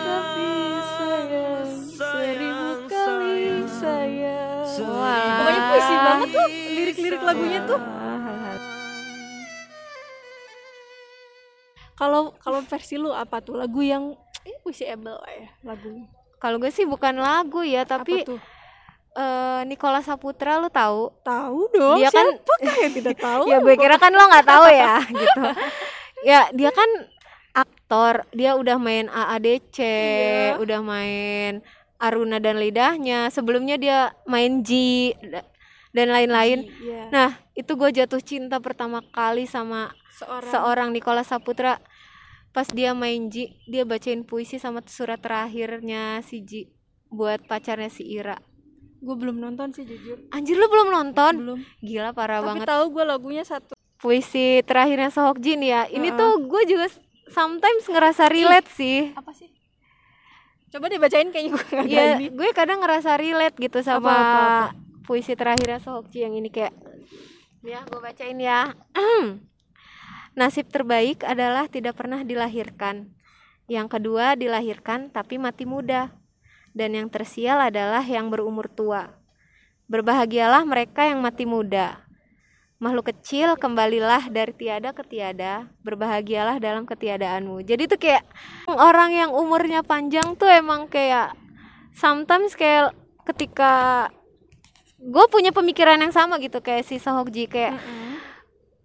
tapi 0.00 0.48
sayang, 0.88 1.68
seribu 1.92 2.88
kali 2.88 3.36
sayang. 3.68 4.64
Wah. 4.88 5.36
Pokoknya 5.36 5.60
puisi 5.68 5.94
banget 5.98 6.28
tuh 6.30 6.46
lirik-lirik 6.48 7.22
lagunya 7.22 7.60
tuh. 7.62 7.80
Kalau 11.92 12.30
kalau 12.38 12.60
versi 12.62 12.94
lu 12.94 13.10
apa 13.10 13.42
tuh 13.42 13.58
lagu 13.58 13.82
yang 13.82 14.14
ini 14.40 14.56
puisiable 14.62 15.12
lah 15.12 15.32
ya 15.34 15.48
lagunya. 15.66 16.06
Kalau 16.38 16.56
gue 16.56 16.70
sih 16.70 16.86
bukan 16.86 17.18
lagu 17.18 17.60
ya, 17.60 17.82
tapi 17.82 18.22
apa 18.22 18.30
tuh? 18.30 18.40
Eh 19.18 19.60
Nicola 19.66 19.98
Saputra 19.98 20.56
lu 20.56 20.70
tahu? 20.70 21.10
Tahu 21.20 21.60
dong. 21.72 21.98
Dia 21.98 22.08
kan- 22.08 22.38
siapakah 22.38 22.76
yang 22.78 22.92
tidak 22.94 23.16
tahu? 23.26 23.42
ya 23.44 23.58
gue 23.58 23.74
kira 23.74 23.96
kan 23.96 24.10
lo 24.10 24.24
nggak 24.24 24.46
tahu 24.46 24.64
ya 24.70 24.94
gitu. 25.20 25.42
Ya 26.22 26.40
dia 26.50 26.70
kan 26.70 26.86
aktor, 27.52 28.22
dia 28.30 28.54
udah 28.54 28.78
main 28.78 29.06
AADC, 29.08 29.78
Iya. 29.78 30.50
udah 30.56 30.80
main 30.80 31.52
Aruna 31.98 32.38
dan 32.38 32.56
Lidahnya. 32.56 33.26
Sebelumnya 33.28 33.74
dia 33.74 33.98
main 34.24 34.62
da- 34.62 35.42
dan 35.90 36.08
lain-lain. 36.08 36.70
Iya. 36.78 37.10
Nah 37.10 37.30
itu 37.52 37.74
gue 37.74 37.90
jatuh 37.92 38.22
cinta 38.22 38.62
pertama 38.62 39.02
kali 39.04 39.44
sama 39.44 39.90
seorang 40.14 40.46
seorang 40.48 40.88
Nicola 40.90 41.22
Saputra. 41.22 41.82
Pas 42.48 42.66
dia 42.66 42.94
main 42.94 43.26
Ji, 43.28 43.58
dia 43.66 43.82
bacain 43.82 44.22
puisi 44.22 44.56
sama 44.56 44.80
surat 44.86 45.18
terakhirnya 45.18 46.22
si 46.22 46.40
Ji 46.40 46.70
buat 47.08 47.42
pacarnya 47.44 47.88
si 47.88 48.06
Ira. 48.06 48.38
Gue 48.98 49.16
belum 49.16 49.38
nonton 49.38 49.70
sih 49.70 49.82
jujur. 49.82 50.18
Anjir 50.28 50.54
lu 50.54 50.66
belum 50.66 50.88
nonton? 50.88 51.32
Belum. 51.36 51.58
Gila 51.78 52.10
parah 52.10 52.38
Tapi 52.38 52.48
banget. 52.48 52.66
tahu 52.66 52.84
gue 52.90 53.04
lagunya 53.04 53.42
satu. 53.42 53.72
puisi 53.96 54.62
terakhirnya 54.62 55.10
Sohok 55.10 55.38
Jin 55.38 55.58
ya. 55.60 55.86
Ini 55.86 56.08
Heeh. 56.08 56.14
tuh 56.14 56.32
gue 56.44 56.62
juga 56.64 56.86
sometimes 57.28 57.82
ngerasa 57.84 58.26
relate 58.26 58.70
sih. 58.70 59.10
Apa 59.12 59.30
sih? 59.32 59.50
Coba 60.68 60.86
deh 60.86 60.96
bacain 60.96 61.28
kayaknya 61.28 61.50
gue 61.50 61.64
nggak 61.64 61.86
Ya, 61.88 62.04
ini. 62.14 62.26
gue 62.28 62.48
kadang 62.52 62.78
ngerasa 62.78 63.16
relate 63.16 63.56
gitu 63.56 63.80
sama 63.80 63.98
Apa, 64.00 64.12
apa, 64.12 64.38
apa? 64.38 64.66
puisi 65.02 65.32
terakhirnya 65.32 65.78
Sohok 65.78 66.06
Ji 66.08 66.22
yang 66.22 66.34
ini 66.34 66.46
kayak 66.46 66.74
ya 67.60 67.82
gue 67.82 67.98
bacain 67.98 68.36
ya. 68.36 68.70
Nasib 70.34 70.68
terbaik 70.68 71.24
adalah 71.24 71.66
tidak 71.66 71.94
pernah 71.94 72.22
dilahirkan. 72.22 73.10
Yang 73.66 73.88
kedua 73.90 74.32
dilahirkan 74.34 75.10
tapi 75.10 75.36
mati 75.36 75.66
muda. 75.66 76.14
Dan 76.78 76.94
yang 76.94 77.10
tersial 77.10 77.58
adalah 77.58 78.06
yang 78.06 78.30
berumur 78.30 78.70
tua. 78.70 79.10
Berbahagialah 79.90 80.62
mereka 80.62 81.02
yang 81.10 81.18
mati 81.18 81.42
muda. 81.42 81.98
Makhluk 82.78 83.10
kecil 83.10 83.58
kembalilah 83.58 84.30
dari 84.30 84.54
tiada 84.54 84.94
ke 84.94 85.02
tiada, 85.02 85.66
berbahagialah 85.82 86.62
dalam 86.62 86.86
ketiadaanmu. 86.86 87.66
Jadi 87.66 87.90
tuh 87.90 87.98
kayak 87.98 88.22
orang 88.70 89.10
yang 89.10 89.30
umurnya 89.34 89.82
panjang 89.82 90.38
tuh 90.38 90.46
emang 90.46 90.86
kayak 90.86 91.34
sometimes 91.90 92.54
kayak 92.54 92.94
ketika 93.26 94.06
gue 95.02 95.24
punya 95.34 95.50
pemikiran 95.50 95.98
yang 95.98 96.14
sama 96.14 96.38
gitu 96.38 96.62
kayak 96.62 96.86
si 96.86 97.02
Sehokji 97.02 97.50
kayak 97.50 97.74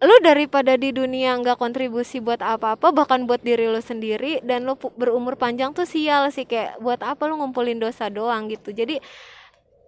lu 0.03 0.15
daripada 0.19 0.75
di 0.75 0.91
dunia 0.91 1.39
nggak 1.39 1.55
kontribusi 1.55 2.19
buat 2.19 2.43
apa-apa 2.43 2.91
bahkan 2.91 3.23
buat 3.23 3.39
diri 3.39 3.65
lu 3.65 3.79
sendiri 3.79 4.43
dan 4.43 4.67
lu 4.67 4.75
berumur 4.75 5.33
panjang 5.33 5.71
tuh 5.71 5.87
sial 5.87 6.27
sih 6.27 6.43
kayak 6.43 6.77
buat 6.77 6.99
apa 6.99 7.23
lu 7.23 7.39
ngumpulin 7.39 7.79
dosa 7.79 8.11
doang 8.11 8.51
gitu 8.51 8.69
jadi 8.69 8.99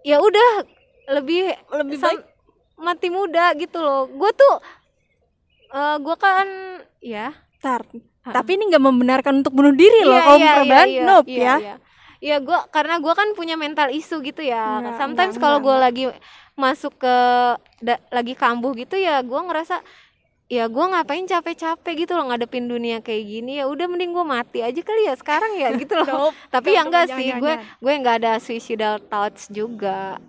ya 0.02 0.16
udah 0.18 0.64
lebih 1.12 1.52
Lebih 1.68 1.98
baik 2.00 2.22
mati 2.76 3.08
muda 3.08 3.52
gitu 3.54 3.78
loh 3.78 4.08
gue 4.08 4.30
tuh 4.32 4.56
eh 5.70 5.96
gue 5.98 6.16
kan 6.16 6.46
ya 6.98 7.36
Tar. 7.56 7.82
Tapi 8.26 8.58
ini 8.58 8.68
nggak 8.68 8.84
membenarkan 8.84 9.40
untuk 9.40 9.54
bunuh 9.54 9.70
diri 9.70 10.02
loh 10.02 10.18
Iya, 10.18 10.26
kaum 10.26 10.40
iya, 10.40 10.52
korban. 10.52 10.86
iya, 10.86 11.02
nope 11.02 11.28
iya, 11.30 11.42
ya. 11.42 11.54
iya. 11.62 11.74
Iya, 12.16 12.36
gua 12.40 12.64
karena 12.72 12.96
gua 12.98 13.12
kan 13.12 13.28
punya 13.36 13.54
mental 13.54 13.92
isu 13.92 14.18
gitu 14.18 14.40
ya. 14.40 14.80
Enggak, 14.82 14.98
Sometimes 14.98 15.36
kalau 15.36 15.60
gua 15.60 15.78
lagi 15.78 16.08
masuk 16.56 16.96
ke 16.96 17.14
da- 17.78 18.02
lagi 18.08 18.32
kambuh 18.32 18.72
gitu 18.72 18.96
ya, 18.96 19.20
gua 19.20 19.44
ngerasa 19.44 19.78
ya 20.46 20.70
gua 20.70 20.86
ngapain 20.94 21.26
capek-capek 21.26 22.06
gitu 22.06 22.14
loh 22.14 22.30
ngadepin 22.30 22.70
dunia 22.70 23.02
kayak 23.02 23.24
gini 23.24 23.58
ya 23.58 23.66
udah 23.66 23.90
mending 23.90 24.14
gua 24.14 24.22
mati 24.22 24.62
aja 24.62 24.78
kali 24.78 25.10
ya 25.10 25.14
sekarang 25.18 25.58
ya 25.58 25.74
gitu 25.74 25.94
loh. 25.98 26.06
Nope. 26.30 26.36
Tapi 26.54 26.68
ya 26.70 26.74
Jangan, 26.74 26.86
enggak 26.86 27.06
sih, 27.12 27.28
gue 27.34 27.52
gue 27.82 27.92
nggak 27.98 28.16
ada 28.22 28.32
suicidal 28.38 28.94
thoughts 29.02 29.50
juga. 29.50 30.22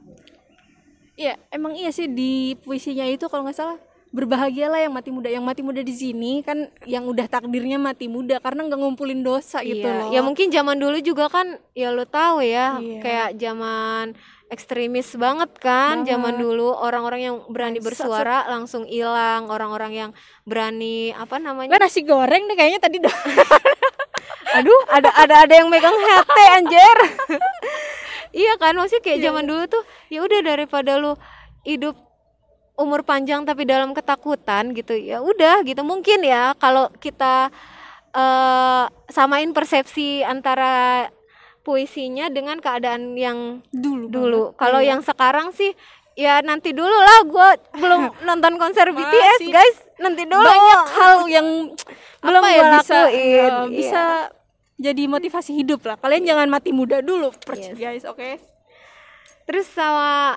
Iya, 1.14 1.34
emang 1.50 1.74
iya 1.74 1.90
sih 1.90 2.06
di 2.06 2.54
puisinya 2.62 3.06
itu 3.06 3.26
kalau 3.26 3.46
nggak 3.46 3.58
salah 3.58 3.78
berbahagialah 4.08 4.82
yang 4.82 4.94
mati 4.94 5.10
muda. 5.10 5.30
Yang 5.30 5.46
mati 5.46 5.62
muda 5.62 5.82
di 5.82 5.94
sini 5.94 6.42
kan 6.42 6.70
yang 6.86 7.06
udah 7.06 7.26
takdirnya 7.26 7.78
mati 7.78 8.06
muda 8.06 8.38
karena 8.38 8.66
nggak 8.66 8.80
ngumpulin 8.80 9.22
dosa 9.22 9.62
gitu 9.66 9.82
Iya. 9.86 9.98
loh. 9.98 10.10
Ya 10.14 10.22
mungkin 10.22 10.50
zaman 10.50 10.78
dulu 10.78 10.98
juga 11.02 11.26
kan 11.30 11.58
ya 11.74 11.90
lo 11.90 12.06
tahu 12.06 12.46
ya, 12.46 12.78
Iya. 12.78 13.02
kayak 13.02 13.30
zaman 13.38 14.06
ekstremis 14.48 15.12
banget 15.20 15.52
kan 15.60 16.04
Banget. 16.04 16.16
zaman 16.16 16.34
dulu 16.40 16.72
orang-orang 16.72 17.22
yang 17.22 17.36
berani 17.52 17.84
bersuara 17.84 18.48
langsung 18.48 18.88
hilang, 18.88 19.52
orang-orang 19.52 19.92
yang 19.92 20.12
berani 20.48 21.12
apa 21.12 21.36
namanya? 21.40 21.76
nasi 21.76 22.08
goreng 22.08 22.48
deh 22.48 22.56
kayaknya 22.56 22.80
tadi 22.80 22.98
dah. 23.04 23.12
Aduh, 24.58 24.82
ada 24.88 25.12
ada 25.20 25.36
ada 25.44 25.54
yang 25.54 25.68
megang 25.68 25.94
hete 25.94 26.46
anjir. 26.56 26.98
iya 28.48 28.56
kan, 28.56 28.74
maksudnya 28.80 29.04
kayak 29.04 29.20
zaman 29.20 29.44
dulu 29.44 29.64
tuh 29.68 29.84
ya 30.08 30.24
udah 30.24 30.40
daripada 30.40 30.96
lu 30.96 31.20
hidup 31.68 32.00
umur 32.80 33.04
panjang 33.04 33.44
tapi 33.44 33.68
dalam 33.68 33.92
ketakutan 33.92 34.72
gitu. 34.72 34.96
Ya 34.96 35.20
udah 35.20 35.60
gitu. 35.68 35.84
Mungkin 35.84 36.24
ya 36.24 36.56
kalau 36.56 36.88
kita 37.04 37.52
eh 38.16 38.84
samain 39.12 39.52
persepsi 39.52 40.24
antara 40.24 41.06
puisinya 41.68 42.32
dengan 42.32 42.58
keadaan 42.58 43.12
yang 43.14 43.60
dulu. 43.70 44.08
dulu. 44.08 44.44
Kalau 44.56 44.80
Iya. 44.80 44.96
yang 44.96 45.02
sekarang 45.04 45.52
sih 45.52 45.76
ya 46.16 46.40
nanti 46.40 46.72
dulu 46.72 46.88
lah 46.90 47.20
gue 47.24 47.50
belum 47.78 48.02
nonton 48.28 48.56
konser 48.56 48.90
BTS 48.90 49.38
Masih 49.38 49.52
guys 49.52 49.78
nanti 49.98 50.24
dulu 50.24 50.42
banyak 50.42 50.82
hal 50.90 51.18
yang 51.36 51.48
Belum 52.18 52.42
apa 52.42 52.50
ya 52.50 52.58
gua 52.58 52.72
bisa 52.74 52.98
lakuin, 52.98 53.14
ya, 53.14 53.28
iya. 53.28 53.48
bisa 53.68 54.04
jadi 54.78 55.04
motivasi 55.06 55.52
hidup 55.54 55.82
lah. 55.84 55.98
Kalian 55.98 56.24
jangan 56.24 56.48
mati 56.48 56.70
muda 56.70 57.02
dulu, 57.02 57.34
Yes. 57.52 57.76
guys, 57.76 58.04
oke? 58.04 58.40
terus 59.44 59.64
sama 59.66 60.36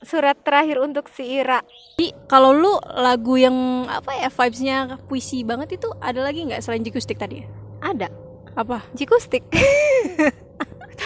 surat 0.00 0.36
terakhir 0.36 0.76
untuk 0.78 1.08
si 1.08 1.24
Ira 1.32 1.64
Jadi 1.94 2.12
kalau 2.26 2.52
lu 2.52 2.74
lagu 2.92 3.34
yang 3.34 3.54
apa 3.86 4.12
ya 4.14 4.28
vibesnya 4.28 4.76
puisi 5.06 5.42
banget 5.42 5.76
itu 5.76 5.88
ada 5.96 6.20
lagi 6.20 6.42
nggak 6.42 6.60
selain 6.60 6.82
Jikustik 6.82 7.16
tadi? 7.16 7.40
ada 7.80 8.10
Apa? 8.52 8.84
Jikustik 8.92 9.42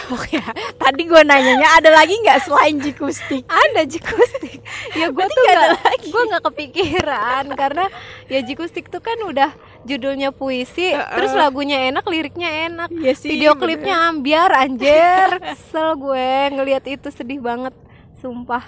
Oke 0.07 0.39
ya. 0.39 0.45
Tadi 0.77 1.03
gue 1.03 1.19
nanyanya 1.21 1.67
ada 1.75 1.91
lagi 1.91 2.15
nggak 2.17 2.39
selain 2.41 2.79
Jikustik? 2.79 3.43
ada 3.43 3.83
Jikustik 3.83 4.63
ya 4.93 5.07
gue 5.09 5.25
tuh 5.25 5.43
gak 5.43 5.67
gue 6.01 6.23
nggak 6.27 6.43
kepikiran 6.45 7.43
karena 7.53 7.85
ya 8.25 8.39
Jikustik 8.39 8.87
tuh 8.87 8.99
kan 8.99 9.19
udah 9.21 9.51
judulnya 9.83 10.31
puisi 10.31 10.91
Heeh. 10.91 11.11
terus 11.11 11.31
lagunya 11.33 11.87
enak 11.87 12.03
liriknya 12.03 12.47
enak 12.67 12.89
Iya 12.89 13.13
sih. 13.13 13.27
video 13.29 13.51
klipnya 13.53 14.07
ambiar 14.07 14.47
anjir 14.53 15.39
kesel 15.41 15.95
gue 15.97 16.29
ngelihat 16.51 16.83
itu 16.85 17.07
sedih 17.09 17.39
banget 17.39 17.75
sumpah 18.17 18.63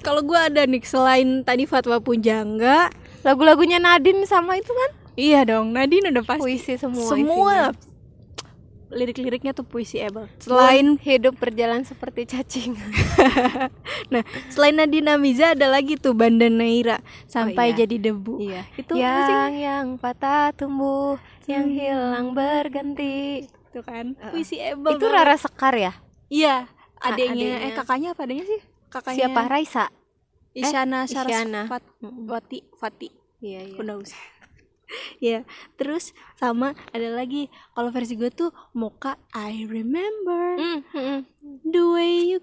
Kalau 0.00 0.20
gue 0.20 0.36
ada 0.36 0.62
nih 0.62 0.82
selain 0.82 1.40
tadi 1.40 1.62
Fatwa 1.62 1.96
Punjangga, 1.98 2.90
lagu-lagunya 3.22 3.78
Nadine 3.78 4.24
sama 4.24 4.56
itu 4.56 4.68
kan 4.68 4.90
iya 5.14 5.40
dong 5.42 5.70
Nadine 5.70 6.10
udah 6.10 6.24
pasti. 6.26 6.42
puisi 6.42 6.74
semua 6.74 7.06
Semua. 7.06 7.54
isinya. 7.70 7.91
Lirik-liriknya 8.92 9.56
tuh 9.56 9.64
puisiable. 9.64 10.28
Selain 10.38 11.00
hidup 11.00 11.40
berjalan 11.40 11.82
seperti 11.82 12.28
cacing. 12.28 12.76
Nah, 14.12 14.20
selain 14.52 14.76
Nadina 14.76 15.16
Miza 15.16 15.56
ada 15.56 15.72
lagi 15.72 15.96
tuh 15.96 16.12
Banda 16.12 16.44
Naira 16.52 17.00
sampai 17.24 17.72
iya. 17.72 17.84
jadi 17.84 18.12
debu. 18.12 18.44
iya. 18.44 18.62
Itu 18.76 18.92
yang 18.92 19.56
yang 19.56 19.86
patah 19.96 20.52
tumbuh, 20.52 21.16
yang 21.48 21.72
hilang 21.72 22.36
berganti. 22.36 23.48
Itu 23.48 23.80
kan 23.80 24.12
Heeh. 24.12 24.28
puisiable. 24.28 24.92
Itu 24.92 25.08
banget. 25.08 25.16
Rara 25.16 25.36
Sekar 25.40 25.74
ya? 25.80 25.92
Iya, 26.28 26.68
A- 27.00 27.16
adiknya, 27.16 27.56
eh 27.64 27.72
kakaknya 27.72 28.12
apa 28.12 28.20
adiknya 28.28 28.44
sih? 28.44 28.60
Kakaknya 28.92 29.16
Siapa 29.16 29.40
Raisa? 29.48 29.84
Isyana 30.52 31.08
Isyana. 31.08 31.62
Saraswati 31.64 32.58
Fati. 32.76 33.08
Iya, 33.40 33.60
iya. 33.72 33.76
Knows? 33.80 34.12
ya, 35.20 35.42
terus 35.74 36.12
sama 36.34 36.72
ada 36.90 37.08
lagi 37.08 37.46
kalau 37.72 37.88
versi 37.88 38.14
gue 38.14 38.28
tuh 38.28 38.50
Mocha 38.72 39.16
I 39.32 39.64
remember 39.64 40.58
Mm, 40.58 40.80
mm, 40.84 40.94
mm. 40.94 41.20
the 41.64 41.82
way 41.82 42.28
you 42.28 42.40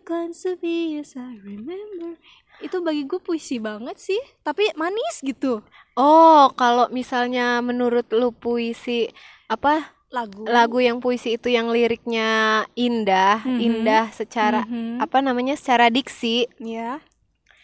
me 0.60 0.98
yes 0.98 1.13
I 1.13 1.38
remember 1.38 2.18
itu 2.60 2.77
bagi 2.79 3.06
gue 3.06 3.20
puisi 3.20 3.56
banget 3.58 3.96
sih 3.96 4.20
tapi 4.41 4.72
manis 4.75 5.22
gitu 5.22 5.62
Oh, 5.94 6.48
kalau 6.53 6.88
misalnya 6.89 7.60
menurut 7.60 8.08
lu 8.15 8.32
puisi 8.32 9.12
apa 9.48 9.91
lagu 10.10 10.48
lagu 10.48 10.79
yang 10.79 10.98
puisi 10.98 11.36
itu 11.36 11.51
yang 11.51 11.68
liriknya 11.68 12.63
indah, 12.74 13.44
Mhm. 13.44 13.60
indah 13.60 14.06
secara 14.10 14.63
Mhm. 14.63 15.03
apa 15.03 15.20
namanya? 15.20 15.60
secara 15.60 15.91
diksi. 15.91 16.48
ya 16.58 17.03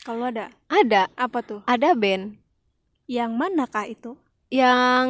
kalau 0.03 0.27
ada 0.27 0.51
Ada, 0.67 1.07
apa 1.15 1.39
tuh 1.41 1.61
ada 1.63 1.95
band 1.95 2.37
yang 3.07 3.33
manakah 3.33 3.87
itu 3.87 4.19
yang 4.55 5.07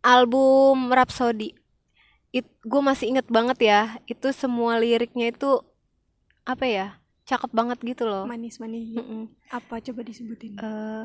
album 0.00 0.88
Rhapsody. 0.88 1.52
It, 2.34 2.48
gue 2.66 2.82
masih 2.82 3.14
inget 3.14 3.28
banget 3.30 3.58
ya, 3.62 3.80
itu 4.10 4.32
semua 4.34 4.80
liriknya 4.80 5.30
itu 5.30 5.62
apa 6.48 6.64
ya? 6.66 6.86
Cakep 7.24 7.52
banget 7.56 7.78
gitu 7.80 8.04
loh. 8.04 8.28
manis 8.28 8.60
manis 8.60 8.92
Mm-mm. 8.92 9.32
apa 9.48 9.80
coba 9.80 10.04
disebutin 10.04 10.60
Eh, 10.60 11.04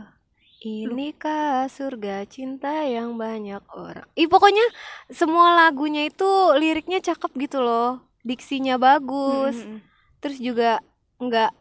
inikah 0.59 1.71
surga 1.71 2.27
cinta 2.27 2.83
yang 2.83 3.15
banyak 3.15 3.63
orang. 3.71 4.03
Ih 4.19 4.27
pokoknya 4.27 4.65
semua 5.07 5.55
lagunya 5.55 6.11
itu 6.11 6.27
liriknya 6.59 6.99
cakep 6.99 7.31
gitu 7.39 7.63
loh. 7.63 8.03
Diksinya 8.27 8.75
bagus. 8.75 9.55
Mhm. 9.63 9.79
Terus 10.19 10.37
juga 10.43 10.83
nggak 11.23 11.51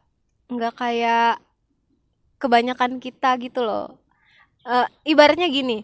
nggak 0.51 0.75
kayak 0.75 1.39
kebanyakan 2.43 2.99
kita 2.99 3.39
gitu 3.39 3.63
loh. 3.63 3.95
Eh, 4.69 4.87
ibaratnya 5.07 5.49
gini. 5.49 5.81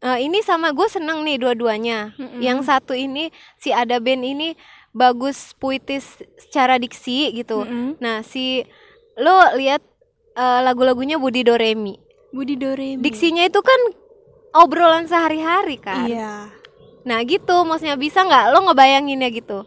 eh, 0.00 0.20
ini 0.20 0.40
sama 0.40 0.68
gue 0.70 0.84
seneng 0.84 1.24
nih 1.24 1.36
dua-duanya. 1.36 2.12
Mhm. 2.16 2.36
Yang 2.38 2.58
satu 2.62 2.92
ini 2.92 3.28
si 3.56 3.72
ada 3.72 3.96
band 3.96 4.20
ini 4.22 4.52
bagus 4.90 5.52
puitis 5.54 6.04
secara 6.36 6.76
diksi 6.76 7.32
gitu. 7.32 7.64
Mhm. 7.64 7.96
Nah, 7.98 8.20
si 8.20 8.64
lo 9.16 9.32
lihat 9.54 9.80
eh, 10.34 10.60
lagu-lagunya 10.60 11.16
Budi 11.16 11.40
Doremi. 11.40 11.96
Budi 12.28 12.52
Doremi 12.52 12.98
Diksinya 12.98 13.46
itu 13.46 13.60
kan 13.60 13.80
obrolan 14.52 15.06
sehari-hari 15.06 15.78
kan. 15.78 16.04
iya 16.04 16.50
Nah, 17.04 17.20
gitu 17.22 17.62
maksudnya 17.62 17.94
bisa 17.94 18.24
nggak 18.24 18.50
lo 18.50 18.64
ngebayanginnya 18.64 19.28
gitu? 19.30 19.64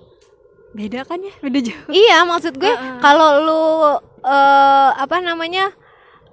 beda 0.69 1.01
kan 1.01 1.17
ya 1.17 1.33
beda 1.39 1.57
jauh 1.57 1.89
iya, 1.89 2.21
maksud 2.21 2.53
gue 2.53 2.69
Heeh. 2.69 2.99
kalau 2.99 3.41
lo 3.41 3.61
eh, 4.21 4.89
apa 4.93 5.17
namanya? 5.17 5.73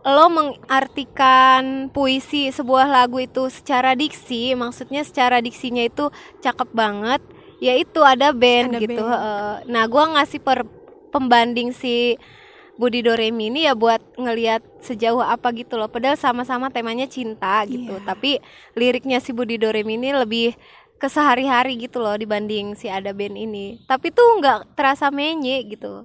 Lo 0.05 0.29
mengartikan 0.29 1.89
puisi 1.89 2.53
sebuah 2.53 2.85
lagu 2.87 3.25
itu 3.25 3.49
secara 3.49 3.97
diksi, 3.97 4.53
maksudnya 4.53 5.01
secara 5.01 5.41
diksinya 5.41 5.81
itu 5.81 6.13
cakep 6.45 6.69
banget. 6.77 7.25
Ya 7.59 7.73
itu 7.81 8.05
ada 8.05 8.29
band 8.37 8.77
Ada 8.77 8.81
gitu. 8.85 9.01
band. 9.01 9.65
Nah, 9.65 9.85
gua 9.89 10.05
ngasih 10.13 10.45
per 10.45 10.69
pembanding 11.09 11.73
si 11.73 12.21
Budi 12.77 13.01
Doremi 13.07 13.49
ini 13.49 13.65
ya 13.65 13.73
buat 13.79 14.03
ngelihat 14.19 14.61
sejauh 14.83 15.23
apa 15.23 15.55
gitu 15.55 15.79
loh. 15.79 15.89
Padahal 15.89 16.19
sama-sama 16.19 16.69
temanya 16.69 17.07
cinta 17.09 17.63
gitu. 17.65 17.97
Iya. 17.97 18.05
Tapi 18.05 18.43
liriknya 18.77 19.23
si 19.23 19.31
Budi 19.33 19.57
Doremi 19.57 19.95
ini 19.97 20.11
lebih 20.13 20.59
ke 20.99 21.07
sehari-hari 21.09 21.79
gitu 21.79 22.03
loh 22.03 22.19
dibanding 22.19 22.75
si 22.75 22.91
ada 22.91 23.15
band 23.15 23.39
ini. 23.39 23.79
Tapi 23.87 24.11
tuh 24.11 24.27
nggak 24.43 24.75
terasa 24.77 25.09
menye 25.15 25.63
gitu. 25.65 26.05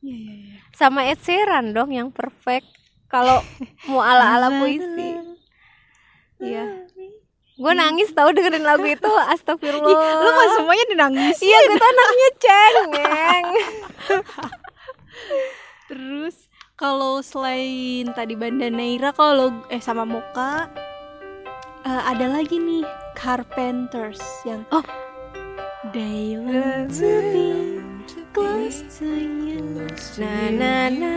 iya 0.00 0.16
iya 0.16 0.34
iya 0.34 0.58
Sama 0.72 1.04
Ed 1.04 1.20
Sheeran 1.20 1.76
dong 1.76 1.92
yang 1.92 2.08
perfect. 2.10 2.79
Kalau 3.10 3.42
mau 3.90 4.00
ala-ala 4.00 4.62
puisi. 4.62 5.18
Iya. 6.38 6.86
Gue 7.60 7.72
nangis 7.76 8.14
tau 8.16 8.30
dengerin 8.32 8.64
lagu 8.64 8.86
itu. 8.86 9.10
Astagfirullah. 9.34 9.90
Ih, 9.90 9.98
lu 10.24 10.30
mah 10.32 10.48
semuanya 10.56 10.84
dinangis 10.88 11.36
Iya, 11.44 11.58
gue 11.68 11.76
tuh 11.76 11.88
anaknya 11.90 12.30
cengeng. 12.40 13.46
Terus 15.90 16.36
kalau 16.78 17.20
selain 17.20 18.08
tadi 18.16 18.38
Banda 18.38 18.72
Neira 18.72 19.12
kalau 19.12 19.52
eh 19.68 19.82
sama 19.82 20.08
Moka 20.08 20.70
eh, 21.84 22.02
ada 22.08 22.30
lagi 22.30 22.56
nih 22.56 22.86
Carpenters 23.18 24.22
yang 24.48 24.64
Oh. 24.72 24.86
They 25.90 26.38
learn 26.38 26.92
to 27.00 27.10
be 27.32 27.80
close 28.36 28.84
to 29.00 29.08
you. 29.10 29.88
Na 30.20 30.52
na 30.52 30.92
na 30.92 31.14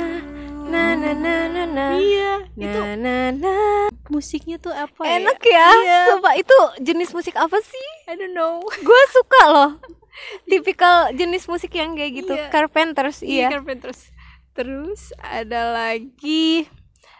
na 0.63 0.93
na 0.93 1.11
na 1.13 1.35
na 1.45 1.63
na. 1.65 1.85
Iya, 1.95 2.33
itu 2.53 2.79
Na 2.79 2.95
na 2.95 3.15
na. 3.31 3.55
musiknya 4.07 4.57
tuh 4.57 4.69
apa 4.69 5.01
Enak 5.03 5.39
ya? 5.41 5.51
ya. 5.51 5.67
Iya. 5.73 5.99
Sumpah 6.11 6.33
itu 6.35 6.57
jenis 6.79 7.11
musik 7.11 7.33
apa 7.33 7.57
sih? 7.59 7.87
I 8.05 8.15
don't 8.15 8.31
know. 8.31 8.59
Gue 8.87 9.01
suka 9.09 9.41
loh. 9.47 9.71
Tipikal 10.45 11.11
jenis 11.11 11.47
musik 11.47 11.73
yang 11.73 11.93
kayak 11.93 12.11
gitu. 12.15 12.33
Iya. 12.33 12.47
Carpenters, 12.47 13.19
Iya, 13.21 13.47
iya. 13.47 13.47
Carpenters. 13.49 14.13
Terus 14.53 15.09
ada 15.17 15.73
lagi 15.73 16.69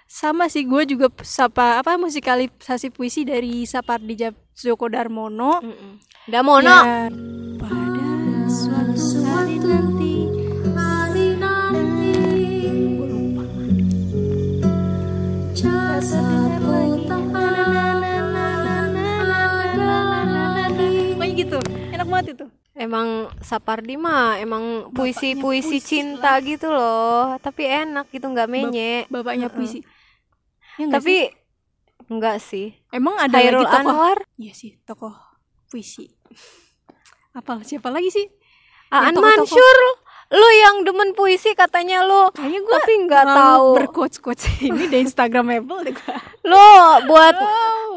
sama 0.06 0.46
sih 0.46 0.62
gue 0.62 0.86
juga 0.86 1.10
sapa 1.26 1.82
apa 1.82 1.98
musikalisasi 1.98 2.94
puisi 2.94 3.26
dari 3.26 3.66
Sapardi 3.66 4.14
Djoko 4.54 4.86
Darmono. 4.86 5.58
Damono. 6.30 6.70
Ya, 6.70 7.10
Gitu 21.34 21.58
enak 21.94 22.08
banget 22.10 22.28
itu 22.38 22.46
Emang 22.74 23.30
Sapardi 23.38 23.94
mah 24.02 24.42
emang 24.42 24.90
puisi-puisi 24.98 25.78
puisi 25.78 25.78
cinta 25.78 26.34
gitu 26.42 26.74
loh. 26.74 27.38
Tapi 27.38 27.70
enak 27.70 28.10
gitu 28.10 28.26
nggak 28.26 28.50
menye. 28.50 29.06
bapaknya 29.14 29.54
puisi 29.54 29.86
Ya 30.82 30.90
nggak 30.90 30.98
Tapi 30.98 31.16
sih? 31.30 32.10
enggak 32.10 32.38
sih. 32.42 32.68
emang 32.90 33.14
ada 33.22 33.38
Hairul 33.38 33.62
lagi 33.62 33.78
tokoh 33.78 33.94
Anwar, 33.94 34.18
iya 34.42 34.54
sih 34.58 34.82
tokoh 34.82 35.14
puisi 35.70 36.10
apa 37.38 37.62
siapa 37.62 37.94
lagi 37.94 38.10
sih 38.10 38.26
Aan 38.90 39.14
tokoh-tokoh. 39.14 39.46
Mansur. 39.46 39.78
Lu 40.30 40.48
yang 40.58 40.82
demen 40.82 41.12
puisi 41.12 41.52
katanya 41.54 42.02
lu. 42.02 42.32
kayaknya 42.32 42.60
gue 42.60 42.74
Tapi 42.76 42.94
nggak 43.04 43.26
tahu. 43.28 43.68
berquotes 43.78 44.18
quotes 44.18 44.44
ini 44.60 44.88
di 44.88 44.98
Instagramable 45.00 45.84
deh 45.84 45.94
gua. 45.94 46.16
Lu 46.44 46.68
buat 47.06 47.36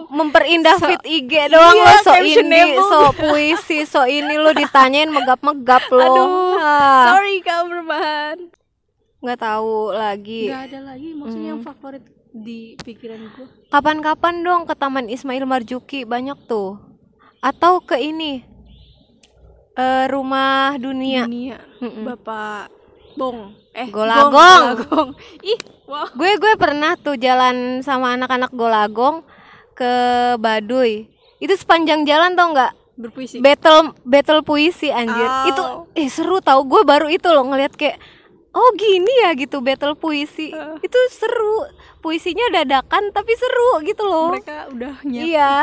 memperindah 0.09 0.77
So- 0.77 0.87
feed 0.87 1.03
IG 1.03 1.33
doang 1.49 1.75
Iya, 1.75 1.85
lo 1.85 1.97
so 2.01 2.12
indie, 2.15 2.67
so 2.77 2.99
puisi, 3.12 3.79
so 3.85 4.01
ini 4.05 4.35
lu 4.35 4.53
ditanyain 4.53 5.09
megap-megap 5.09 5.83
lo. 5.89 6.03
Aduh, 6.03 6.29
Ah, 6.59 7.12
sorry 7.12 7.41
kamu 7.41 7.65
berbahan 7.71 8.37
nggak 9.19 9.39
tahu 9.39 9.91
lagi. 9.91 10.47
nggak 10.47 10.65
ada 10.67 10.81
lagi 10.87 11.09
maksudnya 11.12 11.49
yang 11.49 11.59
Hmm. 11.59 11.67
favorit 11.67 12.05
di 12.31 12.77
pikiran 12.79 13.19
gue 13.29 13.47
Kapan-kapan 13.67 14.41
dong 14.41 14.62
ke 14.62 14.75
Taman 14.75 15.07
Ismail 15.07 15.43
Marzuki 15.43 16.05
banyak 16.05 16.39
tuh. 16.45 16.79
Atau 17.41 17.81
ke 17.81 17.97
ini 17.97 18.45
eh, 19.77 20.05
rumah 20.09 20.75
dunia. 20.81 21.29
dunia 21.29 21.61
bapak 21.81 22.73
bong 23.17 23.53
eh 23.73 23.89
Golagong. 23.93 24.33
Gong, 24.33 24.65
Golagong. 24.89 25.09
ih 25.45 25.61
wah 25.85 26.09
Gue 26.17 26.37
gue 26.41 26.53
pernah 26.57 26.97
tuh 26.97 27.17
jalan 27.17 27.81
sama 27.85 28.17
anak-anak 28.17 28.53
Golagong 28.57 29.25
ke 29.77 29.93
Baduy. 30.41 31.09
Itu 31.37 31.53
sepanjang 31.53 32.09
jalan 32.09 32.33
tau 32.33 32.53
nggak? 32.57 32.73
berpuisi 32.97 33.45
Battle 33.45 33.93
battle 34.09 34.41
puisi 34.41 34.89
anjir. 34.89 35.29
Oh. 35.29 35.45
Itu 35.53 35.62
eh 35.93 36.09
seru 36.09 36.41
tau. 36.41 36.65
Gue 36.65 36.81
baru 36.81 37.12
itu 37.12 37.29
loh 37.29 37.45
ngeliat 37.45 37.77
kayak 37.77 38.01
oh 38.57 38.73
gini 38.73 39.12
ya 39.21 39.37
gitu 39.37 39.61
battle 39.61 39.93
puisi. 40.01 40.49
Heeh. 40.49 40.81
Itu 40.81 40.97
seru. 41.12 41.69
Puisinya 42.01 42.49
dadakan 42.53 43.12
tapi 43.12 43.37
seru 43.37 43.85
gitu 43.85 44.09
loh. 44.09 44.33
mereka 44.33 44.73
udah 44.73 44.95
nyiapin 45.05 45.29
Iya. 45.29 45.55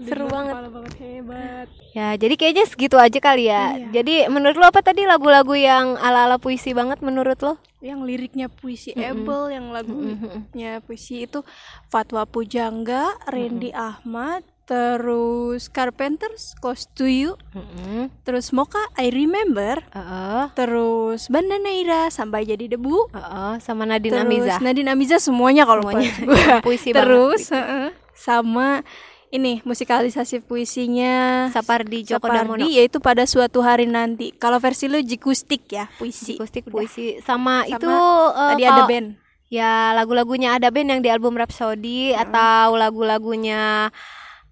Seru 0.00 0.26
banget. 0.26 0.54
banget 0.54 0.94
hebat 0.96 1.66
Ya, 1.90 2.14
jadi 2.14 2.34
kayaknya 2.34 2.64
segitu 2.64 2.94
aja 2.94 3.18
kali 3.18 3.46
ya. 3.46 3.74
Iya. 3.74 3.86
Jadi 3.92 4.14
menurut 4.28 4.54
lo 4.54 4.66
apa 4.66 4.78
tadi 4.78 5.02
lagu-lagu 5.02 5.50
yang 5.52 5.96
ala-ala 5.96 6.36
puisi 6.36 6.70
banget 6.70 7.00
menurut 7.00 7.38
lo? 7.40 7.54
yang 7.78 8.02
liriknya 8.02 8.50
puisi 8.50 8.90
Mm-mm. 8.90 9.06
able 9.22 9.44
yang 9.48 9.70
lagunya 9.70 10.82
puisi 10.82 11.22
itu 11.22 11.46
Fatwa 11.86 12.26
Pujangga 12.26 13.06
Randy 13.24 13.70
Ahmad 13.70 14.42
terus 14.66 15.66
Carpenters 15.68 16.52
Close 16.56 16.90
to 16.92 17.06
You, 17.06 17.38
Mm-mm. 17.50 18.10
terus 18.20 18.50
Mocha 18.50 18.82
I 18.94 19.08
Remember, 19.08 19.80
Heeh, 19.88 20.44
terus 20.52 21.26
Bandaneira 21.26 22.10
sampai 22.10 22.44
jadi 22.44 22.66
debu. 22.68 23.08
heeh, 23.08 23.54
sama 23.58 23.82
Nadine 23.84 24.12
terus 24.12 24.26
Amiza. 24.26 24.54
Nadine 24.58 24.90
Amiza 24.90 25.16
semuanya 25.18 25.62
kalau 25.62 25.80
Semuanya. 25.80 26.12
Puisi 26.66 26.90
terus 26.90 27.46
banget. 27.46 27.62
heeh, 27.62 27.88
sama 28.12 28.82
ini 29.28 29.60
musikalisasi 29.60 30.40
puisinya 30.40 31.46
Sapardi 31.52 32.04
Djoko 32.04 32.28
Damono. 32.28 32.56
Sapardi 32.64 32.80
yaitu 32.80 32.98
pada 32.98 33.28
suatu 33.28 33.60
hari 33.60 33.84
nanti. 33.84 34.32
Kalau 34.32 34.56
versi 34.56 34.88
lu 34.88 35.00
jikustik 35.00 35.68
ya 35.68 35.88
puisi. 36.00 36.40
Akustik 36.40 36.64
Udah. 36.68 36.74
puisi 36.80 37.20
sama, 37.20 37.64
Sama 37.64 37.76
itu 37.76 37.92
eh, 37.92 38.50
Tadi 38.56 38.64
ada 38.64 38.72
kalau- 38.72 38.88
band. 38.88 39.08
Ya 39.48 39.96
lagu-lagunya 39.96 40.60
ada 40.60 40.68
band 40.68 40.88
yang 40.92 41.00
di 41.00 41.08
album 41.08 41.32
Rhapsody 41.36 42.12
atau 42.12 42.76
lagu-lagunya 42.76 43.88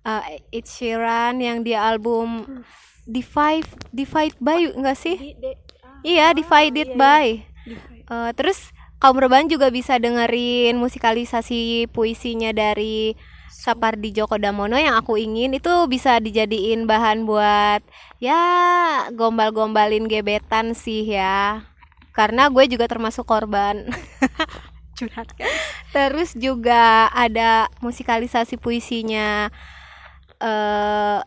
eh, 0.05 0.41
Ed 0.53 0.65
Sheeran 0.65 1.41
yang 1.41 1.61
di 1.61 1.77
album 1.77 2.45
Divide 3.05 3.69
Divide 3.93 4.37
by 4.41 4.73
enggak 4.73 4.97
sih? 4.97 5.37
Iya, 6.01 6.33
Divided 6.33 6.97
by. 6.97 7.45
Eh, 8.07 8.31
terus 8.37 8.73
kaum 8.97 9.17
rebahan 9.17 9.49
juga 9.49 9.69
bisa 9.69 9.97
dengerin 9.97 10.77
musikalisasi 10.77 11.93
puisinya 11.93 12.53
dari 12.53 13.13
Sapardi 13.57 14.13
Djoko 14.13 14.37
Damono 14.37 14.77
yang 14.77 15.01
aku 15.01 15.17
ingin 15.17 15.57
itu 15.57 15.73
bisa 15.89 16.21
dijadiin 16.21 16.85
bahan 16.85 17.25
buat 17.25 17.81
ya 18.21 18.41
gombal-gombalin 19.17 20.05
gebetan 20.05 20.77
sih 20.77 21.09
ya. 21.09 21.65
Karena 22.13 22.53
gue 22.53 22.69
juga 22.69 22.85
termasuk 22.85 23.25
korban. 23.25 23.89
Curhat 25.01 25.33
kan. 25.41 25.49
Terus 25.97 26.37
juga 26.37 27.09
ada 27.17 27.73
musikalisasi 27.81 28.61
puisinya 28.61 29.49
eh 30.37 31.21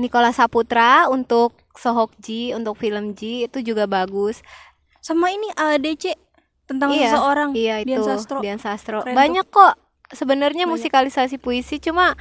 Nikola 0.00 0.32
Saputra 0.32 1.12
untuk 1.12 1.52
Sohok 1.76 2.16
Ji, 2.24 2.56
untuk 2.56 2.74
film 2.74 3.14
Ji 3.14 3.46
itu 3.46 3.62
juga 3.62 3.84
bagus. 3.86 4.42
Sama 4.98 5.30
ini 5.30 5.46
ADC 5.54 6.16
tentang 6.64 6.90
Iya, 6.90 7.14
seseorang 7.14 7.50
Iya 7.52 7.74
itu 7.84 7.88
Dian 7.94 8.02
Sastro. 8.02 8.38
Dian 8.40 8.58
Sastro. 8.58 8.98
Keren 9.04 9.14
Banyak 9.14 9.46
kok 9.52 9.89
sebenarnya 10.10 10.66
musikalisasi 10.66 11.38
puisi 11.38 11.78
cuma 11.78 12.14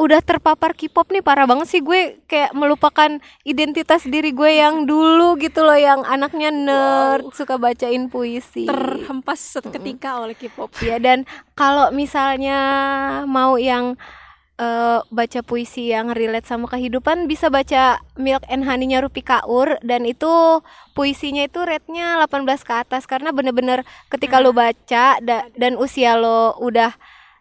udah 0.00 0.24
terpapar 0.24 0.72
K-pop 0.72 1.12
nih 1.12 1.20
parah 1.20 1.44
banget 1.44 1.68
sih 1.68 1.82
gue 1.84 2.24
kayak 2.24 2.56
melupakan 2.56 3.20
identitas 3.44 4.08
diri 4.08 4.32
gue 4.32 4.56
yang 4.56 4.84
dulu 4.90 5.36
gitu 5.36 5.60
loh 5.60 5.76
yang 5.76 6.00
anaknya 6.08 6.48
nerd 6.48 7.28
suka 7.36 7.60
bacain 7.60 8.08
puisi. 8.08 8.64
terhempas 8.64 9.60
seketika 9.60 10.24
oleh 10.24 10.32
K-pop. 10.32 10.72
Ya 10.80 10.96
dan 10.96 11.28
kalau 11.52 11.92
misalnya 11.92 12.58
mau 13.28 13.60
yang 13.60 14.00
eh, 14.60 15.00
baca 15.02 15.40
puisi 15.40 15.88
yang 15.88 16.12
relate 16.12 16.44
sama 16.44 16.68
kehidupan 16.68 17.24
bisa 17.24 17.48
baca 17.48 17.96
Milk 18.14 18.44
and 18.46 18.62
Honey-nya 18.62 19.00
Rupi 19.00 19.24
Kaur 19.24 19.80
dan 19.80 20.04
itu 20.04 20.60
puisinya 20.92 21.40
itu 21.42 21.64
rate-nya 21.64 22.20
18 22.20 22.44
ke 22.60 22.74
atas 22.76 23.08
karena 23.08 23.32
bener-bener 23.32 23.82
ketika 24.08 24.36
lo 24.38 24.52
baca 24.52 25.16
da- 25.18 25.48
dan 25.56 25.74
usia 25.74 26.14
lo 26.14 26.60
udah 26.60 26.92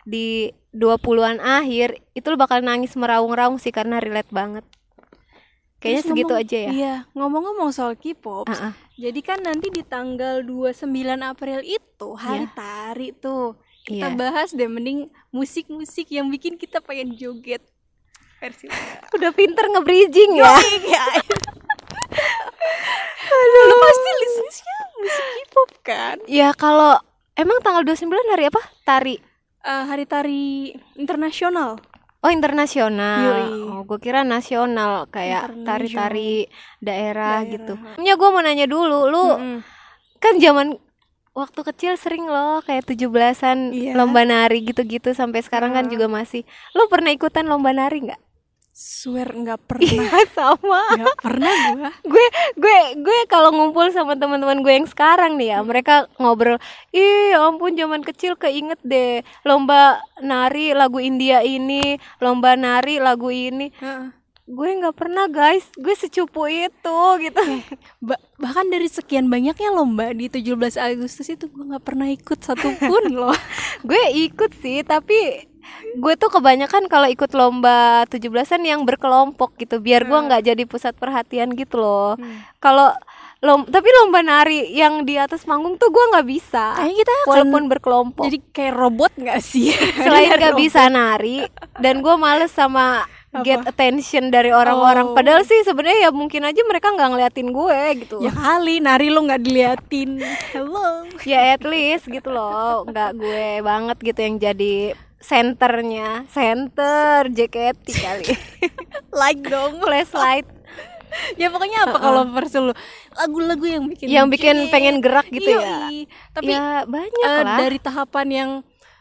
di 0.08 0.48
20-an 0.72 1.38
akhir 1.38 2.00
itu 2.14 2.26
lo 2.26 2.38
bakal 2.38 2.62
nangis 2.62 2.96
meraung-raung 2.96 3.58
sih 3.58 3.70
karena 3.70 4.00
relate 4.00 4.30
banget. 4.30 4.64
Kayaknya 5.80 6.02
Terus 6.04 6.12
segitu 6.12 6.28
ngomong- 6.28 6.44
aja 6.44 6.58
ya. 6.60 6.70
Iya, 6.72 6.96
ngomong-ngomong 7.16 7.70
soal 7.72 7.96
K-pop. 7.96 8.52
Ah, 8.52 8.72
ah. 8.72 8.74
Jadi 9.00 9.20
kan 9.24 9.40
nanti 9.40 9.72
di 9.72 9.80
tanggal 9.80 10.44
29 10.44 10.92
April 11.24 11.64
itu 11.64 12.08
hari 12.14 12.46
Iya. 12.46 12.54
tari 12.54 13.10
tuh. 13.16 13.56
Kita 13.90 14.08
Iya. 14.08 14.16
bahas 14.16 14.50
deh 14.52 14.68
mending 14.68 15.00
musik-musik 15.30 16.06
yang 16.08 16.30
bikin 16.30 16.56
kita 16.56 16.78
pengen 16.78 17.10
joget. 17.12 17.66
Versi 18.38 18.70
Udah 19.12 19.34
pinter 19.34 19.66
nge-bridging 19.68 20.38
ya. 20.38 20.54
Iya. 20.80 21.04
Aduh, 23.30 23.64
lu 23.64 23.76
pasti 23.80 24.10
listennya 24.16 24.78
musik 24.96 25.26
K-pop 25.28 25.70
kan? 25.82 26.16
Ya 26.26 26.50
kalau 26.52 26.98
emang 27.34 27.60
tanggal 27.60 27.84
29 27.84 28.06
hari 28.28 28.48
apa? 28.48 28.62
Tari 28.84 29.16
Eh, 29.60 29.84
hari 29.84 30.06
tari 30.06 30.44
internasional. 30.96 31.84
Oh 32.20 32.32
internasional. 32.32 33.52
Oh, 33.70 33.84
gue 33.84 34.00
kira 34.00 34.24
nasional 34.24 35.04
kayak 35.08 35.52
tari-tari 35.62 36.48
daerah, 36.80 37.44
Daerah. 37.44 37.50
gitu. 37.50 37.74
Ya 38.00 38.16
gue 38.16 38.30
mau 38.30 38.40
nanya 38.40 38.64
dulu, 38.66 39.08
lu 39.08 39.26
Mm-mm. 39.30 39.60
kan 40.18 40.36
zaman 40.38 40.80
waktu 41.40 41.64
kecil 41.66 41.94
sering 41.96 42.24
loh 42.24 42.60
kayak 42.62 42.84
17-an 42.84 43.72
Iya. 43.72 43.96
lomba 43.96 44.22
nari 44.22 44.60
gitu-gitu 44.62 45.12
sampai 45.12 45.40
sekarang 45.40 45.72
kan 45.72 45.88
Ah. 45.88 45.90
juga 45.90 46.06
masih. 46.06 46.44
Lu 46.72 46.86
pernah 46.86 47.10
ikutan 47.10 47.44
lomba 47.44 47.72
nari 47.72 48.04
nggak? 48.04 48.22
Swear 48.72 49.28
nggak 49.28 49.60
pernah. 49.68 49.92
Iya 49.92 50.24
sama. 50.30 50.82
Nggak 50.94 51.18
pernah 51.20 51.52
gua. 51.74 51.92
gue 52.12 52.26
gue 52.56 52.78
gue 52.98 53.20
kalau 53.26 53.52
ngumpul 53.52 53.92
sama 53.92 54.16
teman-teman 54.16 54.60
gue 54.60 54.74
yang 54.74 54.88
sekarang 54.88 55.36
nih 55.36 55.52
ya, 55.52 55.60
mereka 55.62 56.08
ngobrol, 56.16 56.60
"Ih, 56.90 57.32
ya 57.32 57.44
ampun 57.44 57.74
zaman 57.74 58.00
kecil 58.02 58.36
keinget 58.36 58.80
deh 58.82 59.20
lomba 59.44 60.00
nari 60.20 60.72
lagu 60.72 61.00
India 61.00 61.40
ini, 61.42 61.96
lomba 62.18 62.56
nari 62.56 63.00
lagu 63.00 63.28
ini." 63.28 63.72
Heeh. 63.76 64.16
Gue 64.50 64.70
nggak 64.82 64.98
pernah 64.98 65.30
guys. 65.30 65.70
Gue 65.78 65.94
secupu 65.94 66.50
itu 66.50 67.00
gitu. 67.22 67.42
Ba- 68.02 68.18
bahkan 68.42 68.66
dari 68.66 68.90
sekian 68.90 69.30
banyaknya 69.30 69.70
lomba 69.70 70.10
di 70.10 70.26
17 70.26 70.58
Agustus 70.76 71.30
itu 71.30 71.46
gue 71.46 71.64
nggak 71.70 71.86
pernah 71.86 72.10
ikut 72.10 72.40
satupun 72.42 73.04
loh. 73.20 73.38
Gue 73.86 74.02
ikut 74.26 74.50
sih 74.58 74.82
tapi 74.82 75.46
gue 76.02 76.14
tuh 76.18 76.34
kebanyakan 76.34 76.90
kalau 76.90 77.06
ikut 77.06 77.30
lomba 77.38 78.10
17-an 78.10 78.66
yang 78.66 78.82
berkelompok 78.90 79.54
gitu 79.62 79.78
biar 79.78 80.10
gue 80.10 80.18
nggak 80.18 80.42
jadi 80.50 80.64
pusat 80.66 80.98
perhatian 80.98 81.54
gitu 81.54 81.78
loh. 81.78 82.18
Kalau 82.58 82.90
lom 83.40 83.64
tapi 83.64 83.88
lomba 84.02 84.20
nari 84.20 84.68
yang 84.76 85.08
di 85.08 85.16
atas 85.16 85.48
panggung 85.48 85.80
tuh 85.80 85.88
gue 85.96 86.06
nggak 86.12 86.28
bisa 86.28 86.76
kayaknya 86.76 86.96
kita 87.08 87.12
akan 87.16 87.28
walaupun 87.32 87.64
berkelompok. 87.72 88.24
jadi 88.28 88.40
kayak 88.52 88.76
robot 88.76 89.12
nggak 89.16 89.40
sih? 89.40 89.72
Selain 90.04 90.36
nggak 90.42 90.58
bisa 90.60 90.92
nari 90.92 91.48
dan 91.80 92.04
gue 92.04 92.16
males 92.20 92.52
sama 92.52 93.08
Apa? 93.30 93.46
get 93.46 93.62
attention 93.62 94.34
dari 94.34 94.50
orang-orang. 94.50 95.14
Oh. 95.14 95.16
padahal 95.16 95.46
sih 95.46 95.62
sebenarnya 95.62 96.10
ya 96.10 96.12
mungkin 96.12 96.50
aja 96.50 96.66
mereka 96.66 96.90
nggak 96.90 97.10
ngeliatin 97.14 97.50
gue 97.54 97.82
gitu. 98.02 98.18
Ya 98.26 98.34
kali 98.34 98.82
nari 98.82 99.14
lo 99.14 99.22
nggak 99.22 99.42
diliatin. 99.46 100.18
Hello. 100.50 101.06
Ya 101.30 101.54
at 101.54 101.62
least 101.62 102.10
gitu 102.10 102.34
loh. 102.34 102.90
Nggak 102.90 103.22
gue 103.22 103.62
banget 103.62 103.98
gitu 104.02 104.20
yang 104.26 104.36
jadi 104.42 104.98
senternya. 105.22 106.26
Center 106.26 107.30
JKT 107.30 107.86
kali. 108.02 108.26
Like 109.22 109.46
dong. 109.46 109.78
Flashlight. 109.78 110.50
Ya 111.38 111.50
pokoknya 111.50 111.90
apa 111.90 111.98
kalau 111.98 112.22
versi 112.34 112.58
lo 112.62 112.74
lagu-lagu 113.18 113.66
yang 113.66 113.86
bikin 113.90 114.06
yang 114.10 114.28
bikin 114.30 114.70
pengen 114.70 115.02
gerak 115.02 115.26
gitu 115.34 115.58
ya? 115.58 115.90
Yoi. 115.90 116.06
tapi 116.38 116.54
ya 116.54 116.86
banyak 116.86 117.30
eh, 117.30 117.44
lah. 117.46 117.58
dari 117.58 117.78
tahapan 117.82 118.28
yang 118.30 118.52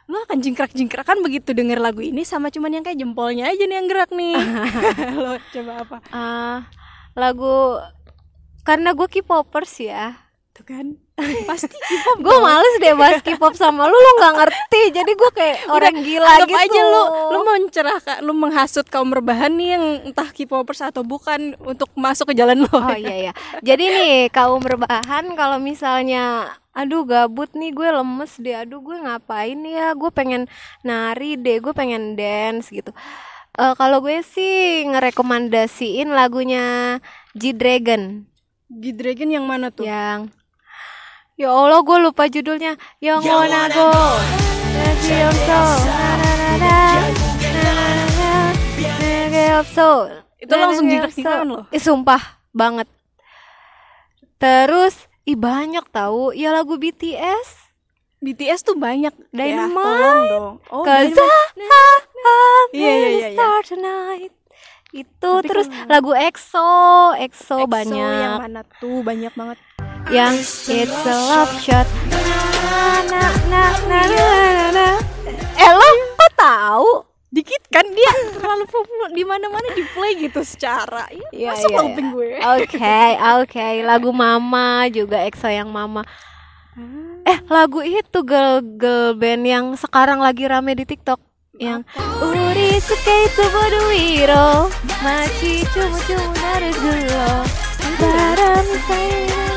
lu 0.09 0.17
akan 0.25 0.41
jingkrak-jingkrak 0.41 1.05
kan 1.05 1.21
begitu 1.21 1.53
denger 1.53 1.77
lagu 1.77 2.01
ini 2.01 2.25
sama 2.25 2.49
cuman 2.49 2.81
yang 2.81 2.85
kayak 2.85 2.97
jempolnya 2.97 3.53
aja 3.53 3.63
nih 3.69 3.77
yang 3.77 3.89
gerak 3.93 4.11
nih. 4.11 4.37
Lo 5.25 5.37
coba 5.37 5.73
apa? 5.85 5.97
Ah, 6.09 6.59
lagu 7.13 7.77
karena 8.65 8.97
gue 8.97 9.05
K-popers 9.05 9.85
ya. 9.85 10.17
Tuh 10.57 10.65
kan 10.65 10.97
pasti 11.47 11.77
K-pop 11.79 12.19
gue 12.25 12.37
males 12.43 12.75
deh 12.83 12.95
bahas 12.99 13.21
K-pop 13.27 13.55
sama 13.55 13.87
lu 13.87 13.95
lu 13.95 14.11
nggak 14.19 14.35
ngerti 14.43 14.83
jadi 14.91 15.13
gue 15.15 15.31
kayak 15.35 15.57
orang 15.71 15.97
gila 16.03 16.27
Anggap 16.27 16.49
gitu 16.51 16.59
aja 16.65 16.81
lu 16.83 17.03
lu 17.31 17.39
mencerahkan 17.47 18.17
lu 18.25 18.33
menghasut 18.35 18.87
kaum 18.91 19.11
rebahan 19.15 19.55
nih 19.55 19.79
yang 19.79 19.85
entah 20.11 20.29
K-popers 20.35 20.83
atau 20.83 21.07
bukan 21.07 21.55
untuk 21.63 21.91
masuk 21.95 22.33
ke 22.33 22.35
jalan 22.39 22.67
lo 22.67 22.89
Oh 22.89 22.97
iya 22.97 23.31
ya. 23.31 23.33
Jadi 23.61 23.85
nih 23.91 24.15
kaum 24.33 24.63
rebahan 24.65 25.35
kalau 25.37 25.61
misalnya 25.61 26.55
aduh 26.73 27.03
gabut 27.05 27.51
nih 27.53 27.75
gue 27.75 27.89
lemes 27.91 28.33
deh. 28.41 28.57
Aduh 28.65 28.81
gue 28.81 28.97
ngapain 28.97 29.59
ya? 29.67 29.93
Gue 29.93 30.09
pengen 30.09 30.49
nari 30.81 31.37
deh, 31.37 31.59
gue 31.61 31.75
pengen 31.77 32.17
dance 32.17 32.73
gitu. 32.73 32.95
Eh 33.59 33.75
kalau 33.77 34.01
gue 34.01 34.23
sih 34.23 34.87
ngerekomendasiin 34.89 36.09
lagunya 36.15 36.99
G-Dragon 37.35 38.25
G-Dragon 38.69 39.31
yang 39.33 39.45
mana 39.49 39.73
tuh? 39.73 39.89
yang 39.89 40.31
Ya 41.39 41.49
Allah 41.49 41.81
gue 41.81 41.99
lupa 42.01 42.27
judulnya 42.27 42.75
Yang 42.99 43.21
wanna 43.25 43.71
go 43.71 43.87
Let's 44.69 45.07
be 45.07 45.19
of 45.23 45.37
soul 45.39 45.79
Na, 45.87 46.11
na, 46.13 46.31
na, 46.35 46.51
na. 46.59 46.77
Na, 47.39 47.63
na, 47.79 48.07
na. 48.11 48.31
Reggae 48.99 49.47
of 49.55 49.69
soul 49.71 50.11
Itu 50.37 50.53
langsung 50.53 50.87
soul. 51.13 51.43
loh. 51.47 51.63
Ih 51.71 51.79
sumpah 51.79 52.23
banget 52.51 52.91
Terus 54.37 54.95
Ih 55.23 55.39
banyak 55.39 55.87
tahu 55.89 56.35
Ya 56.35 56.51
lagu 56.51 56.75
BTS 56.75 57.71
BTS 58.19 58.67
tuh 58.67 58.75
banyak 58.75 59.15
ya, 59.15 59.31
Dynamite. 59.31 59.79
tolong 59.79 60.23
dong. 60.27 60.55
Oh, 60.75 60.83
Cause 60.83 61.15
Dynamite. 61.15 62.71
Iya, 62.75 62.83
iya, 62.91 62.91
iya, 62.91 63.29
iya. 63.29 63.29
start 63.31 63.65
tonight 63.69 64.35
Itu 64.91 65.31
Tapi 65.39 65.47
terus 65.47 65.67
kalau- 65.71 65.87
lagu 65.87 66.11
EXO 66.13 66.71
EXO, 67.15 67.57
EXO 67.63 67.71
banyak 67.71 67.95
yang 67.95 68.43
mana 68.43 68.67
tuh 68.75 69.07
banyak 69.07 69.31
banget. 69.31 69.59
Yang 70.09 70.35
it's 70.41 70.69
a 71.05 71.17
love 71.29 71.53
shot 71.61 71.85
na 72.09 72.21
na 73.09 73.23
na 73.53 73.63
na 73.89 74.01
na 74.01 74.01
na 74.57 74.67
na. 74.73 74.87
Eh 75.59 75.73
lo 75.73 75.89
kok 76.17 76.33
tahu? 76.35 76.91
dikit 77.29 77.61
kan 77.69 77.85
dia 77.85 78.09
terlalu 78.41 78.65
populer 78.73 79.13
di 79.13 79.21
mana-mana 79.21 79.69
di 79.77 79.85
play 79.93 80.17
gitu 80.17 80.41
secara 80.41 81.05
ya, 81.13 81.29
Iya, 81.29 81.49
masuk 81.53 81.69
iya. 81.69 81.81
kuping 81.85 82.09
gue 82.17 82.31
Oke, 82.41 82.97
oke. 83.45 83.69
Lagu 83.85 84.11
Mama 84.17 84.89
juga 84.89 85.21
EXO 85.29 85.53
yang 85.53 85.69
Mama. 85.69 86.09
Eh, 87.29 87.39
lagu 87.53 87.85
itu 87.85 88.25
girl 88.25 88.65
girl 88.81 89.13
band 89.13 89.45
yang 89.45 89.67
sekarang 89.77 90.25
lagi 90.25 90.49
rame 90.49 90.73
di 90.73 90.89
TikTok 90.89 91.21
yang 91.61 91.85
Uri 92.25 92.79
suke 92.81 93.15
itu 93.29 93.45
bodo 93.51 93.81
wiro 93.93 94.49
Machi 95.05 95.67
cumu 95.69 95.99
cumu 96.07 96.27
naru 96.33 96.71
gulo 96.79 97.31
Barang 97.99 98.69
saya 98.87 99.48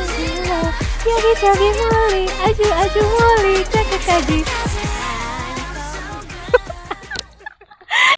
Yagi 1.02 1.34
cagi 1.42 1.70
moli 1.74 2.24
Aju 2.30 2.68
aju 2.70 3.02
moli 3.02 3.56
Kakek 3.66 4.02
kaji 4.06 4.40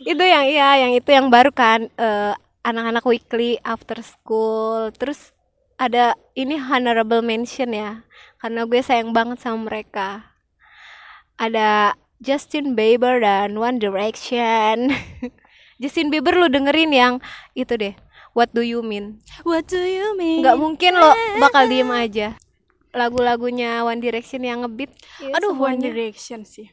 Itu 0.11 0.23
yang 0.23 0.45
iya 0.51 0.83
Yang 0.83 0.99
itu 0.99 1.09
yang 1.15 1.31
baru 1.31 1.55
kan 1.55 1.87
eh, 1.95 2.35
Anak-anak 2.67 3.07
weekly 3.07 3.55
after 3.63 4.03
school 4.03 4.91
Terus 4.95 5.31
ada 5.79 6.19
ini 6.35 6.59
honorable 6.59 7.23
mention 7.23 7.71
ya 7.71 8.03
Karena 8.43 8.67
gue 8.67 8.83
sayang 8.83 9.15
banget 9.15 9.39
sama 9.39 9.71
mereka 9.71 10.35
Ada 11.39 11.95
Justin 12.23 12.71
Bieber 12.71 13.19
dan 13.19 13.59
One 13.59 13.83
Direction. 13.83 14.95
Justin 15.83 16.07
Bieber 16.07 16.31
lu 16.39 16.47
dengerin 16.47 16.95
yang 16.95 17.13
itu 17.51 17.75
deh. 17.75 17.99
What 18.31 18.55
do 18.55 18.63
you 18.63 18.79
mean? 18.79 19.19
what 19.45 19.67
do 19.69 19.77
you 19.77 20.15
mean 20.17 20.41
Nggak 20.41 20.57
mungkin 20.57 20.97
lo 20.97 21.11
bakal 21.37 21.67
diem 21.67 21.91
aja. 21.91 22.39
Lagu-lagunya 22.93 23.81
One 23.81 23.97
Direction 23.97 24.41
yang 24.41 24.61
ngebeat. 24.61 24.93
ya 25.19 25.33
aduh 25.33 25.51
One. 25.51 25.77
Direction 25.77 26.45
sih 26.45 26.69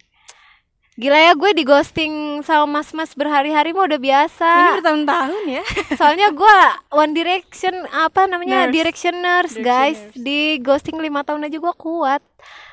Gila 0.93 1.17
ya 1.17 1.33
gue 1.33 1.51
di 1.51 1.65
ghosting 1.65 2.13
sama 2.43 2.69
mas-mas 2.77 3.15
berhari-hari 3.15 3.73
mah 3.73 3.89
udah 3.89 3.97
biasa. 3.97 4.45
ini 4.45 4.71
bertahun-tahun 4.77 5.43
ya 5.49 5.65
Soalnya 5.99 6.29
gue 6.31 6.57
One 6.93 7.13
Direction 7.13 7.73
apa 7.89 8.29
namanya 8.29 8.69
Nurse. 8.69 8.75
Directioners 8.75 9.53
guys 9.57 9.97
Directioners. 9.97 10.21
di 10.21 10.39
ghosting 10.61 10.97
lima 10.97 11.25
tahun 11.25 11.49
aja 11.49 11.57
gue 11.57 11.75
kuat. 11.75 12.21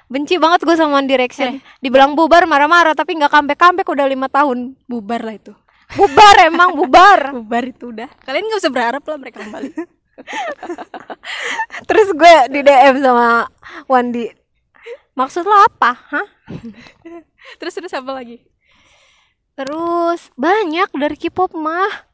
Benci 0.08 0.36
banget 0.36 0.60
gue 0.62 0.76
sama 0.76 0.98
One 0.98 1.08
Direction. 1.08 1.56
Eh. 1.56 1.64
Dibilang 1.80 2.14
bubar 2.14 2.44
marah-marah 2.44 2.92
tapi 2.94 3.16
nggak 3.16 3.32
comeback 3.32 3.60
udah 3.86 4.06
lima 4.06 4.28
tahun. 4.28 4.76
bubar 4.84 5.24
lah 5.24 5.36
itu 5.36 5.56
Bubar 5.88 6.36
emang 6.44 6.76
bubar. 6.76 7.32
bubar 7.38 7.64
itu 7.64 7.96
udah 7.96 8.12
kalian 8.22 8.44
nggak 8.44 8.60
usah 8.60 8.74
berharap 8.74 9.04
lah 9.04 9.16
mereka 9.16 9.40
kembali 9.40 9.72
Terus 11.88 12.08
gue 12.12 12.36
di 12.51 12.60
DM 12.62 12.99
sama 12.99 13.47
Wandi. 13.86 14.27
Maksud 15.13 15.43
lo 15.43 15.56
apa? 15.56 15.91
Hah? 15.93 16.27
terus 17.60 17.73
terus 17.73 17.91
apa 17.91 18.12
lagi 18.13 18.39
Terus 19.53 20.30
banyak 20.38 20.93
dari 20.93 21.17
K-pop 21.17 21.51
mah. 21.51 22.06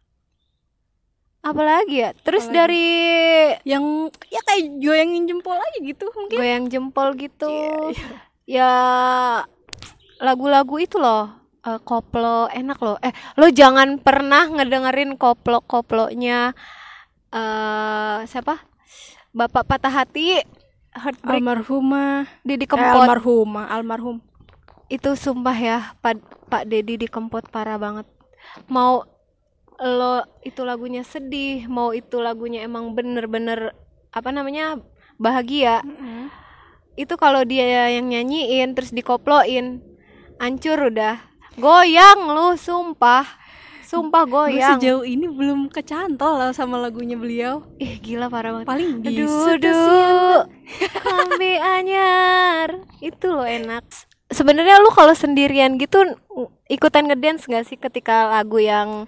Apalagi 1.43 1.99
ya? 1.99 2.15
Terus 2.15 2.47
Apalagi? 2.47 2.55
dari 2.57 2.87
yang 3.67 4.07
ya 4.31 4.39
kayak 4.41 4.79
goyangin 4.79 5.27
jempol 5.27 5.59
aja 5.59 5.77
gitu 5.77 6.07
mungkin 6.15 6.37
goyang 6.39 6.65
jempol 6.71 7.11
gitu. 7.19 7.51
Iya, 7.91 8.07
Ya 8.43 8.71
lagu-lagu 10.19 10.79
itu 10.79 10.95
loh. 10.95 11.35
eh, 11.63 11.79
koplo 11.79 12.47
enak 12.47 12.79
loh. 12.79 12.95
Eh, 12.99 13.11
lo 13.35 13.47
jangan 13.47 13.95
pernah 13.99 14.47
ngedengerin 14.47 15.15
koplo-koplonya 15.15 16.51
eh 17.33 18.19
siapa? 18.29 18.61
Bapak 19.33 19.65
patah 19.65 19.89
hati 19.89 20.37
Heartbreak. 20.93 21.41
Almarhumah. 21.41 22.29
Didi 22.45 22.65
eh, 22.65 22.69
Kempot. 22.69 23.01
almarhumah 23.01 23.65
almarhum. 23.73 24.21
Itu 24.93 25.17
sumpah 25.17 25.57
ya 25.57 25.77
Pak 26.05 26.21
Pak 26.53 26.69
Dedi 26.69 27.01
di 27.01 27.07
Kempot 27.09 27.49
parah 27.49 27.81
banget. 27.81 28.05
Mau 28.69 29.09
lo 29.81 30.21
itu 30.45 30.61
lagunya 30.61 31.01
sedih 31.01 31.65
mau 31.65 31.91
itu 31.97 32.21
lagunya 32.21 32.61
emang 32.61 32.93
bener-bener 32.93 33.73
apa 34.13 34.29
namanya 34.29 34.77
bahagia. 35.17 35.81
Itu 36.93 37.17
kalau 37.17 37.41
dia 37.41 37.89
yang 37.89 38.13
nyanyiin 38.13 38.77
terus 38.77 38.93
dikoploin 38.93 39.81
hancur 40.37 40.93
udah. 40.93 41.17
Goyang 41.57 42.29
lu 42.29 42.53
sumpah 42.53 43.25
sumpah 43.93 44.23
Gue 44.23 44.33
goyang 44.49 44.71
sejauh 44.75 45.03
ini 45.03 45.25
belum 45.25 45.69
kecantol 45.69 46.33
lah 46.35 46.49
sama 46.49 46.75
lagunya 46.75 47.13
beliau 47.13 47.61
ih 47.77 47.97
gila 47.97 48.27
parah 48.27 48.51
banget 48.53 48.67
paling 48.67 48.89
di 48.99 49.21
Aduh, 49.21 50.41
kami 51.05 51.51
anyar, 51.55 52.67
itu 52.99 53.25
loh 53.25 53.43
enak. 53.43 53.85
Sebenarnya 54.27 54.79
lu 54.79 54.89
kalau 54.89 55.13
sendirian 55.13 55.77
gitu 55.77 56.01
ikutan 56.65 57.05
ngedance 57.05 57.45
gak 57.45 57.63
sih 57.63 57.77
ketika 57.77 58.25
lagu 58.27 58.57
yang 58.57 59.05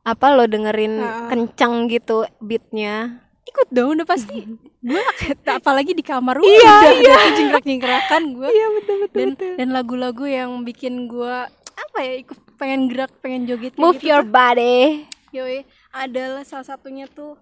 apa 0.00 0.26
lo 0.30 0.44
dengerin 0.44 0.98
Ah. 0.98 1.28
kencang 1.28 1.88
gitu 1.88 2.24
beatnya? 2.38 3.20
ikut 3.44 3.68
dong 3.70 3.94
udah 3.94 4.04
pasti 4.04 4.40
gue 4.82 5.02
apalagi 5.46 5.92
di 5.92 6.00
kamar 6.00 6.40
Iya, 6.40 6.74
udah 6.74 6.82
iya. 6.90 7.16
jingkrak 7.34 7.62
jingkrakan 7.62 8.22
gue 8.34 8.48
Iya 8.48 8.66
betul 8.72 8.96
betul. 8.98 9.14
dan 9.14 9.28
dan 9.54 9.68
lagu-lagu 9.70 10.24
yang 10.24 10.50
bikin 10.60 11.06
gue 11.06 11.36
apa 11.70 11.98
ya 12.00 12.14
ikut 12.18 12.40
pengen 12.56 12.88
gerak 12.90 13.12
pengen 13.20 13.46
joget 13.46 13.74
Move 13.76 13.98
gitu 13.98 14.10
your 14.14 14.24
tuh. 14.24 14.32
body. 14.32 15.06
Yoi, 15.34 15.66
adalah 15.90 16.46
salah 16.46 16.66
satunya 16.66 17.10
tuh 17.10 17.34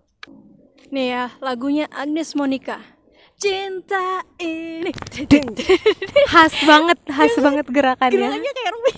nih 0.92 1.06
ya 1.08 1.24
lagunya 1.40 1.88
Agnes 1.88 2.36
Monica 2.36 2.76
cinta 3.40 4.22
ini 4.38 4.92
Khas 6.30 6.54
banget, 6.62 6.98
khas 7.10 7.34
banget 7.42 7.66
gerakannya. 7.72 8.28
gerakannya 8.28 8.52
kayak 8.54 8.70
Ruby 8.76 8.92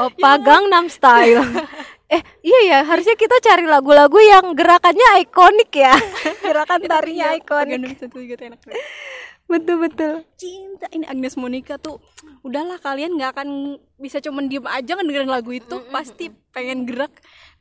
Opa 0.00 0.40
Gangnam 0.40 0.86
Style. 0.88 1.42
eh, 2.14 2.22
iya 2.40 2.60
ya, 2.66 2.78
harusnya 2.86 3.14
kita 3.18 3.36
cari 3.42 3.66
lagu-lagu 3.68 4.16
yang 4.18 4.54
gerakannya 4.54 5.20
ikonik 5.28 5.70
ya. 5.74 5.94
Gerakan 6.40 6.80
tarinya 6.88 7.34
ikonik. 7.36 8.00
Betul 9.50 9.76
betul. 9.82 10.14
cinta. 10.38 10.86
Ini 10.94 11.10
Agnes 11.10 11.34
Monica 11.34 11.74
tuh 11.74 11.98
udahlah 12.46 12.78
kalian 12.78 13.18
nggak 13.18 13.34
akan 13.34 13.82
bisa 13.98 14.22
cuman 14.22 14.46
diem 14.46 14.62
aja 14.62 14.94
ngedengerin 14.94 15.26
lagu 15.26 15.50
itu 15.50 15.82
pasti 15.90 16.30
pengen 16.54 16.86
gerak 16.86 17.10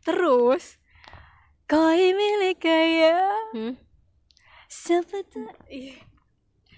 terus. 0.06 0.78
Kau 1.65 1.89
milik 1.89 2.62
kaya. 2.62 3.17
Hmm. 3.58 3.73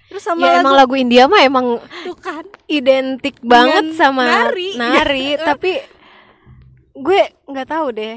terus 0.08 0.24
sama 0.24 0.47
ya 0.47 0.63
emang 0.63 0.76
lagu 0.80 0.95
India 0.95 1.28
mah 1.28 1.43
emang 1.43 1.80
tuh 2.04 2.15
kan. 2.15 2.43
identik 2.67 3.39
banget 3.43 3.95
sama 3.95 4.28
nari. 4.28 4.76
nari, 4.80 5.28
tapi 5.47 5.80
gue 6.95 7.21
nggak 7.52 7.67
tahu 7.67 7.91
deh. 7.91 8.15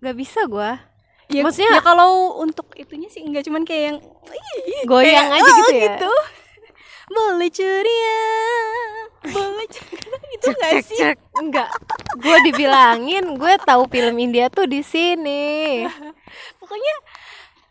Nggak 0.00 0.16
bisa 0.16 0.48
gue 0.48 0.95
ya, 1.28 1.42
Maksudnya- 1.42 1.78
ya 1.78 1.82
kalau 1.82 2.38
untuk 2.38 2.70
itunya 2.74 3.08
sih 3.08 3.22
nggak 3.22 3.44
cuman 3.44 3.62
kayak 3.62 3.82
yang 3.92 3.98
Goyang 4.84 5.28
kayak, 5.30 5.38
aja 5.38 5.50
oh, 5.50 5.56
gitu 5.56 5.72
ya? 5.72 5.84
gitu. 5.90 6.12
boleh 7.06 7.50
ceria 7.50 8.18
boleh 9.26 9.66
ceria 9.66 10.16
itu 10.34 10.46
nggak 10.50 10.72
cek 10.72 10.84
sih? 10.86 10.98
cek. 10.98 11.16
Enggak 11.38 11.68
gue 12.16 12.36
dibilangin 12.46 13.24
gue 13.34 13.52
tahu 13.62 13.86
film 13.86 14.16
India 14.16 14.46
tuh 14.48 14.66
di 14.66 14.80
sini. 14.80 15.84
Pokoknya 16.60 16.94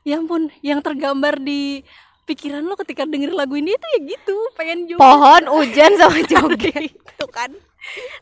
ya 0.05 0.21
ampun 0.21 0.53
yang 0.61 0.79
tergambar 0.79 1.41
di 1.41 1.81
pikiran 2.25 2.61
lo 2.61 2.73
ketika 2.75 3.05
denger 3.05 3.33
lagu 3.33 3.57
ini 3.57 3.73
tuh 3.73 3.89
ya 3.95 3.99
gitu 4.05 4.37
pengen 4.53 4.85
juga 4.85 5.01
pohon 5.01 5.43
hujan 5.49 5.91
sama 5.99 6.19
joget. 6.23 6.93
Tuh 7.15 7.29
kan. 7.29 7.51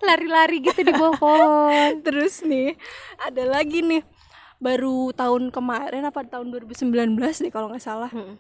Lari-lari 0.04 0.60
gitu 0.60 0.84
di 0.84 0.92
bawah 0.92 1.16
pohon. 1.16 1.92
Terus 2.04 2.44
nih 2.44 2.76
ada 3.18 3.44
lagi 3.48 3.80
nih 3.80 4.04
baru 4.64 5.12
tahun 5.12 5.52
kemarin 5.52 6.08
apa 6.08 6.24
tahun 6.24 6.48
2019 6.56 6.88
deh 7.20 7.52
kalau 7.52 7.68
nggak 7.68 7.84
salah. 7.84 8.08
Hmm. 8.08 8.40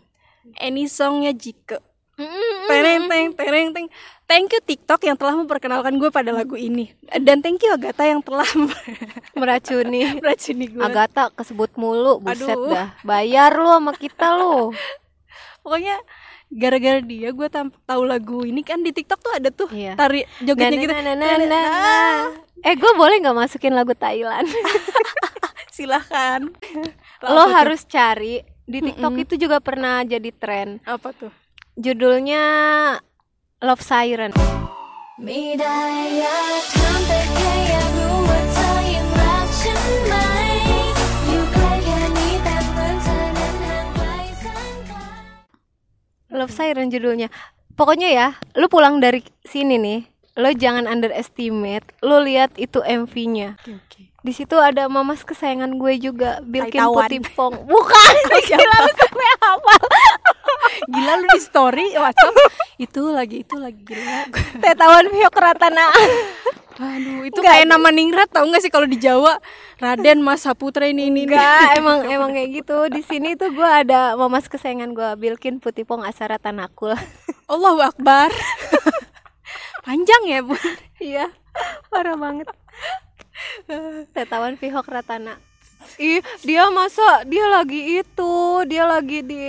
any 0.58 0.88
songnya 0.88 1.32
Jike. 1.32 1.80
Mm-mm. 2.14 2.70
tereng 2.70 3.10
teng 3.10 3.28
tereng 3.34 3.68
teng 3.74 3.88
thank 4.24 4.54
you 4.54 4.62
TikTok 4.62 5.02
yang 5.02 5.18
telah 5.18 5.34
memperkenalkan 5.34 5.98
gue 5.98 6.08
pada 6.08 6.30
lagu 6.30 6.54
ini. 6.54 6.94
Dan 7.12 7.42
thank 7.42 7.58
you 7.60 7.74
Agatha 7.74 8.06
yang 8.06 8.22
telah 8.22 8.46
meracuni. 9.40 10.22
Meracuni 10.22 10.66
gue. 10.70 10.78
Agatha 10.80 11.34
kesebut 11.34 11.74
mulu 11.74 12.22
buset 12.22 12.54
Aduh. 12.54 12.70
dah. 12.70 12.94
Bayar 13.02 13.52
lu 13.54 13.66
sama 13.68 13.92
kita 13.94 14.30
lu. 14.36 14.70
Pokoknya 15.66 15.98
gara-gara 16.54 17.02
dia 17.02 17.34
gue 17.34 17.48
tahu 17.82 18.02
lagu 18.06 18.46
ini 18.46 18.62
kan 18.62 18.78
di 18.78 18.94
TikTok 18.94 19.18
tuh 19.18 19.34
ada 19.34 19.50
tuh 19.50 19.74
Iya. 19.74 19.98
tari 19.98 20.22
jogetnya 20.40 20.78
gitu. 20.78 20.94
Na, 20.94 21.02
na, 21.02 21.14
na, 21.18 21.34
na, 21.34 21.46
na. 21.50 21.62
eh 22.62 22.78
gue 22.78 22.92
boleh 22.94 23.18
nggak 23.18 23.34
masukin 23.34 23.74
lagu 23.74 23.98
Thailand 23.98 24.46
silahkan. 25.74 26.54
Lo 27.26 27.50
harus 27.50 27.82
cari. 27.90 28.46
Di 28.64 28.80
TikTok 28.80 29.12
mm 29.12 29.18
-hmm. 29.20 29.26
itu 29.28 29.34
juga 29.36 29.58
pernah 29.60 30.06
jadi 30.06 30.30
tren. 30.32 30.80
Apa 30.88 31.12
tuh? 31.12 31.34
Judulnya 31.76 32.46
Love 33.60 33.84
Siren. 33.84 34.32
Love 46.34 46.54
Siren 46.54 46.88
judulnya. 46.88 47.28
Pokoknya 47.74 48.10
ya 48.14 48.28
lo 48.56 48.70
pulang 48.70 49.02
dari 49.02 49.26
sini 49.44 49.82
nih 49.82 50.14
lo 50.34 50.50
jangan 50.50 50.90
underestimate 50.90 51.94
lo 52.02 52.18
lihat 52.18 52.58
itu 52.58 52.82
MV-nya 52.82 53.54
okay, 53.62 53.78
okay 53.78 54.06
di 54.24 54.32
situ 54.32 54.56
ada 54.56 54.88
mamas 54.88 55.28
kesayangan 55.28 55.76
gue 55.76 56.00
juga 56.00 56.40
Bilkin 56.48 56.80
Taitawan. 56.80 57.12
Putih 57.12 57.22
Pong 57.36 57.56
bukan 57.68 58.14
gila 58.48 58.78
lu 58.88 58.92
sampai 58.96 59.30
apa 59.44 59.74
Gila 60.96 61.14
lu 61.20 61.26
di 61.36 61.42
story 61.44 61.86
WhatsApp 62.00 62.36
itu 62.80 63.04
lagi 63.12 63.44
itu 63.44 63.56
lagi 63.60 63.84
gila. 63.84 64.32
Tetawan 64.64 65.12
Pihok 65.12 65.36
Ratana 65.36 65.92
Aduh, 66.74 67.22
itu 67.28 67.38
kayak 67.38 67.70
nama 67.70 67.94
ningrat 67.94 68.34
tau 68.34 68.50
gak 68.50 68.64
sih 68.66 68.74
kalau 68.74 68.90
di 68.90 68.98
Jawa 68.98 69.38
Raden 69.78 70.26
Mas 70.26 70.42
Saputra 70.42 70.90
ini 70.90 71.14
ini. 71.14 71.30
Enggak, 71.30 71.78
emang 71.78 72.02
emang 72.10 72.34
kayak 72.34 72.50
gitu. 72.50 72.90
Di 72.90 73.06
sini 73.06 73.38
tuh 73.38 73.54
gue 73.54 73.70
ada 73.70 74.18
mamas 74.18 74.50
kesayangan 74.50 74.90
gue, 74.98 75.10
Bilkin 75.22 75.62
Putih 75.62 75.86
Pong 75.86 76.02
Asara 76.02 76.42
Tanakul. 76.42 76.98
Allahu 77.46 77.78
Akbar. 77.78 78.34
Panjang 79.86 80.24
ya, 80.26 80.42
Bu. 80.42 80.58
Iya, 80.98 81.30
parah 81.94 82.18
banget. 82.18 82.50
Tetawan 84.16 84.56
Pihok 84.56 84.88
Ratana. 84.88 85.38
Ih, 86.00 86.24
dia 86.42 86.72
masa 86.72 87.28
dia 87.28 87.44
lagi 87.52 88.00
itu, 88.00 88.34
dia 88.66 88.88
lagi 88.88 89.20
di 89.20 89.44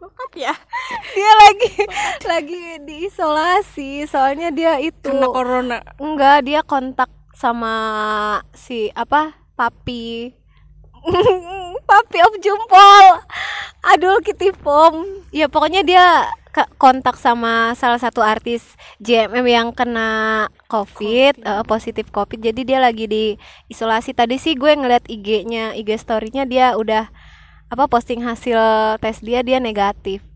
Bokat 0.00 0.32
ya. 0.32 0.54
dia 1.12 1.32
lagi 1.44 1.72
lagi 2.24 2.62
diisolasi 2.88 4.08
soalnya 4.08 4.48
dia 4.48 4.80
itu 4.80 5.12
Kena 5.12 5.28
corona. 5.28 5.78
enggak 6.00 6.48
dia 6.48 6.64
kontak 6.64 7.12
sama 7.36 7.76
si 8.56 8.88
apa 8.96 9.36
papi 9.54 10.32
papi 11.88 12.18
om 12.24 12.34
jumpol 12.40 13.06
adul 13.84 14.24
kitty 14.24 14.52
pom 14.56 15.04
ya 15.28 15.48
pokoknya 15.52 15.84
dia 15.84 16.24
kontak 16.78 17.14
sama 17.14 17.72
salah 17.78 17.98
satu 18.02 18.20
artis 18.20 18.74
JMM 18.98 19.46
yang 19.46 19.68
kena 19.70 20.46
covid, 20.66 21.38
eh, 21.40 21.64
positif 21.66 22.10
covid 22.10 22.42
jadi 22.42 22.60
dia 22.66 22.78
lagi 22.82 23.06
di 23.06 23.24
isolasi 23.70 24.12
tadi 24.12 24.36
sih 24.36 24.58
gue 24.58 24.74
ngeliat 24.74 25.06
IG-nya 25.06 25.78
IG 25.78 25.94
story-nya 25.98 26.44
dia 26.46 26.74
udah 26.74 27.10
apa 27.70 27.84
posting 27.86 28.26
hasil 28.26 28.58
tes 28.98 29.22
dia 29.22 29.46
dia 29.46 29.62
negatif 29.62 30.26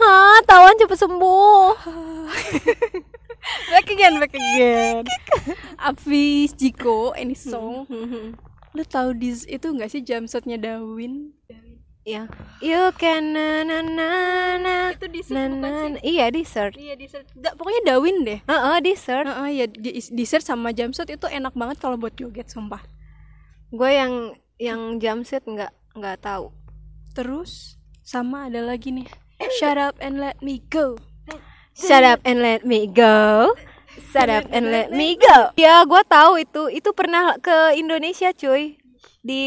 Hah, 0.00 0.40
tawan 0.48 0.76
cepet 0.80 0.98
sembuh. 0.98 1.68
Back 3.70 3.86
again, 3.92 4.18
back 4.18 4.34
again. 4.34 5.04
Abis 5.78 6.56
Jiko, 6.56 7.14
ini 7.14 7.36
song. 7.36 7.86
Lu 8.74 8.82
tahu 8.82 9.14
dis 9.14 9.46
itu 9.46 9.70
enggak 9.70 9.92
sih 9.94 10.02
jumpshotnya 10.02 10.58
Dawin? 10.58 11.35
Ya. 12.06 12.30
You 12.62 12.94
can 12.94 13.34
na 13.34 13.66
na 13.66 13.82
na 13.82 14.08
na. 14.62 14.94
Itu 14.94 15.10
di 15.10 15.26
Na, 15.26 15.50
na, 15.50 15.90
na. 15.90 15.98
Iya, 16.06 16.30
di 16.30 16.46
search. 16.46 16.78
Iya 16.78 16.94
di 16.94 17.10
search. 17.10 17.34
Da- 17.34 17.58
pokoknya 17.58 17.82
Dawin 17.82 18.22
deh. 18.22 18.38
Heeh, 18.46 18.76
di 18.78 18.94
search. 18.94 19.26
Heeh, 19.26 19.50
ya 19.58 19.66
di, 19.66 19.90
di 19.98 20.24
search 20.24 20.46
sama 20.46 20.70
jumpshot 20.70 21.10
itu 21.10 21.26
enak 21.26 21.58
banget 21.58 21.82
kalau 21.82 21.98
buat 21.98 22.14
joget 22.14 22.46
sumpah. 22.46 22.78
Gue 23.74 23.90
yang 23.90 24.38
yang 24.62 25.02
jumpsuit 25.02 25.42
nggak 25.42 25.74
nggak 25.98 26.22
tahu. 26.22 26.54
Terus 27.10 27.74
sama 28.06 28.46
ada 28.46 28.62
lagi 28.62 28.94
nih. 28.94 29.10
Shut 29.58 29.74
up 29.74 29.98
and 29.98 30.22
let 30.22 30.38
me 30.38 30.62
go. 30.70 30.94
Shut 31.74 32.06
up 32.06 32.22
and 32.22 32.38
let 32.38 32.62
me 32.62 32.86
go. 32.86 33.50
Shut 34.14 34.30
up 34.30 34.46
and 34.54 34.70
let 34.70 34.94
me 34.94 35.18
go. 35.18 35.50
Ya, 35.58 35.82
gue 35.82 36.02
tahu 36.06 36.38
itu. 36.38 36.70
Itu 36.70 36.94
pernah 36.94 37.34
ke 37.42 37.74
Indonesia, 37.74 38.30
cuy. 38.30 38.78
Di 39.26 39.42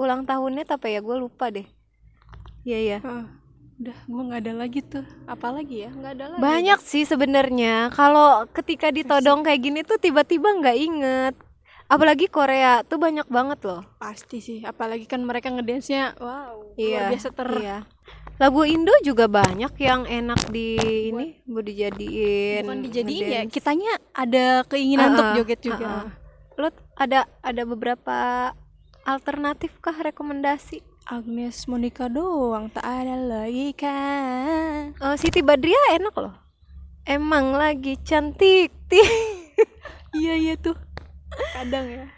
ulang 0.00 0.24
tahunnya 0.24 0.64
apa 0.64 0.88
ya? 0.88 1.04
Gue 1.04 1.20
lupa 1.20 1.52
deh. 1.52 1.68
Iya, 2.62 2.78
iya. 2.78 2.98
Ah, 3.00 3.26
udah 3.80 3.96
gua 4.04 4.22
nggak 4.28 4.40
ada 4.44 4.52
lagi 4.54 4.80
tuh. 4.84 5.04
Apalagi 5.24 5.88
ya? 5.88 5.90
nggak 5.90 6.12
ada 6.14 6.24
lagi. 6.34 6.40
Banyak 6.40 6.80
sih 6.84 7.04
sebenarnya. 7.04 7.88
Kalau 7.90 8.44
ketika 8.52 8.92
ditodong 8.92 9.40
kayak 9.40 9.60
gini 9.60 9.80
tuh 9.80 9.96
tiba-tiba 9.96 10.52
nggak 10.60 10.76
inget. 10.76 11.34
Apalagi 11.90 12.30
Korea 12.30 12.86
tuh 12.86 13.02
banyak 13.02 13.26
banget 13.26 13.66
loh. 13.66 13.82
Pasti 13.98 14.38
sih. 14.38 14.62
Apalagi 14.62 15.10
kan 15.10 15.26
mereka 15.26 15.50
ngedance-nya 15.50 16.14
wow. 16.22 16.76
Iya. 16.78 17.10
Luar 17.10 17.10
biasa 17.10 17.28
ter. 17.34 17.48
Iya. 17.58 17.78
Lagu 18.40 18.62
Indo 18.64 18.94
juga 19.02 19.26
banyak 19.26 19.74
yang 19.76 20.06
enak 20.06 20.48
di 20.48 20.78
ini 21.10 21.42
buat 21.44 21.66
dijadiin. 21.66 22.62
Bukan 22.62 22.80
dijadiin 22.86 23.24
ya. 23.26 23.28
ngedance. 23.42 23.52
Kitanya 23.52 23.92
ada 24.14 24.62
keinginan 24.70 25.12
untuk 25.12 25.26
Ah, 25.26 25.32
ah, 25.32 25.36
joget 25.36 25.60
juga. 25.60 25.86
ah, 25.88 25.98
ah. 26.06 26.10
Lo 26.54 26.68
ada 26.94 27.20
ada 27.42 27.62
beberapa 27.66 28.18
alternatif 29.02 29.74
kah 29.82 29.96
rekomendasi? 29.96 30.84
Agnes 31.08 31.64
Monica 31.64 32.06
doang 32.06 32.68
tak 32.68 32.84
ada 32.84 33.16
lagi 33.16 33.72
kan. 33.72 34.92
Eh, 34.92 35.16
Siti 35.16 35.40
Badriah 35.40 35.96
enak 35.96 36.14
loh. 36.14 36.34
Emang 37.08 37.56
lagi 37.56 37.96
cantik. 38.02 38.72
Ti. 38.90 39.00
Iya 40.10 40.34
iya 40.34 40.54
tuh. 40.58 40.74
Kadang 41.54 41.86
ya. 41.86 42.10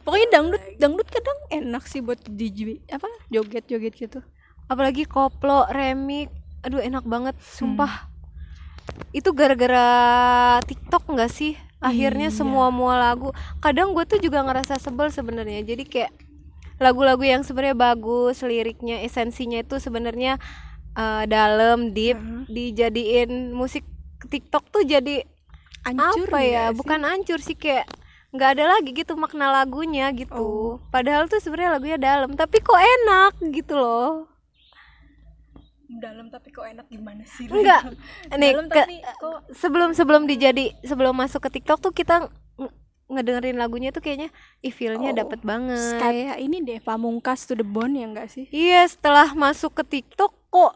Pokoknya 0.00 0.28
dangdut 0.32 0.62
dangdut 0.80 1.04
kadang 1.12 1.36
enak 1.52 1.84
sih 1.84 2.00
buat 2.00 2.16
di 2.24 2.48
apa 2.88 3.04
joget-joget 3.28 3.92
gitu. 3.92 4.24
Apalagi 4.72 5.04
koplo, 5.04 5.68
remik. 5.68 6.32
Aduh 6.64 6.80
enak 6.80 7.04
banget, 7.04 7.36
Hmm. 7.36 7.76
sumpah. 7.76 8.08
Itu 9.12 9.36
gara-gara 9.36 9.84
TikTok 10.64 11.12
nggak 11.12 11.28
sih? 11.28 11.60
Akhirnya 11.76 12.32
Iya. 12.32 12.40
semua 12.40 12.72
mua 12.72 12.96
lagu. 12.96 13.36
Kadang 13.60 13.92
gue 13.92 14.08
tuh 14.08 14.16
juga 14.16 14.40
ngerasa 14.40 14.80
sebel 14.80 15.12
sebenarnya. 15.12 15.60
Jadi 15.60 15.84
kayak 15.84 16.16
lagu-lagu 16.76 17.24
yang 17.24 17.40
sebenarnya 17.40 17.76
bagus, 17.76 18.40
liriknya, 18.40 19.00
esensinya 19.00 19.60
itu 19.60 19.76
sebenarnya 19.76 20.36
eh, 20.92 21.24
dalam, 21.26 21.92
deep, 21.92 22.16
Heeh. 22.16 22.42
dijadiin 22.46 23.52
musik 23.52 23.84
TikTok 24.26 24.68
tuh 24.70 24.82
jadi 24.82 25.22
Hancur 25.84 26.26
apa 26.26 26.40
ya? 26.42 26.64
sih? 26.68 26.76
Bukan 26.76 27.00
hancur 27.00 27.38
sih 27.38 27.54
kayak 27.54 27.86
nggak 28.34 28.58
ada 28.58 28.64
lagi 28.76 28.90
gitu 28.90 29.14
makna 29.14 29.54
lagunya 29.54 30.10
gitu. 30.10 30.34
Oh. 30.34 30.72
Padahal 30.90 31.30
tuh 31.30 31.38
sebenarnya 31.38 31.78
lagunya 31.78 31.96
dalam, 31.96 32.34
tapi 32.34 32.58
kok 32.58 32.74
enak 32.74 33.32
gitu 33.54 33.78
loh. 33.78 34.26
dalam 35.86 36.26
tapi 36.28 36.50
kok 36.50 36.66
enak 36.66 36.90
gimana 36.90 37.22
sih? 37.24 37.46
Enggak. 37.46 37.94
Nih, 38.40 38.52
dalam 38.52 38.66
ke- 38.66 38.74
tapi 38.74 38.96
kok 38.98 39.38
sebelum 39.54 39.94
sebelum 39.94 40.26
dijadi 40.26 40.74
sebelum 40.82 41.14
masuk 41.14 41.46
ke 41.46 41.56
TikTok 41.56 41.78
tuh 41.78 41.94
kita 41.94 42.26
ngedengerin 43.06 43.54
lagunya 43.54 43.90
tuh 43.90 44.00
kayaknya 44.00 44.34
ih 44.60 44.70
feel-nya 44.70 45.10
Oh, 45.10 45.16
dapet 45.16 45.40
banget. 45.40 45.78
kayak 45.96 46.36
ini 46.36 46.58
deh 46.60 46.78
pamungkas 46.78 47.46
to 47.46 47.54
the 47.54 47.62
bone 47.62 47.94
ya 47.94 48.04
enggak 48.04 48.26
sih? 48.26 48.46
Iya, 48.48 48.82
setelah 48.84 49.30
masuk 49.32 49.74
ke 49.74 49.82
TikTok 49.86 50.34
kok 50.48 50.74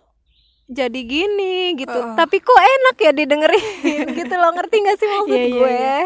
jadi 0.67 1.01
gini 1.01 1.75
gitu. 1.75 1.91
Heeh. 1.91 2.15
Tapi 2.15 2.39
kok 2.39 2.55
enak 2.57 2.97
ya 2.97 3.11
didengerin 3.11 3.67
gitu 4.21 4.35
loh. 4.35 4.55
Ngerti 4.55 4.77
gak 4.79 4.97
sih 4.97 5.09
maksud 5.09 5.27
Iya, 5.29 5.43
iya, 5.43 5.51
gue? 5.53 5.69
iya. 5.69 6.01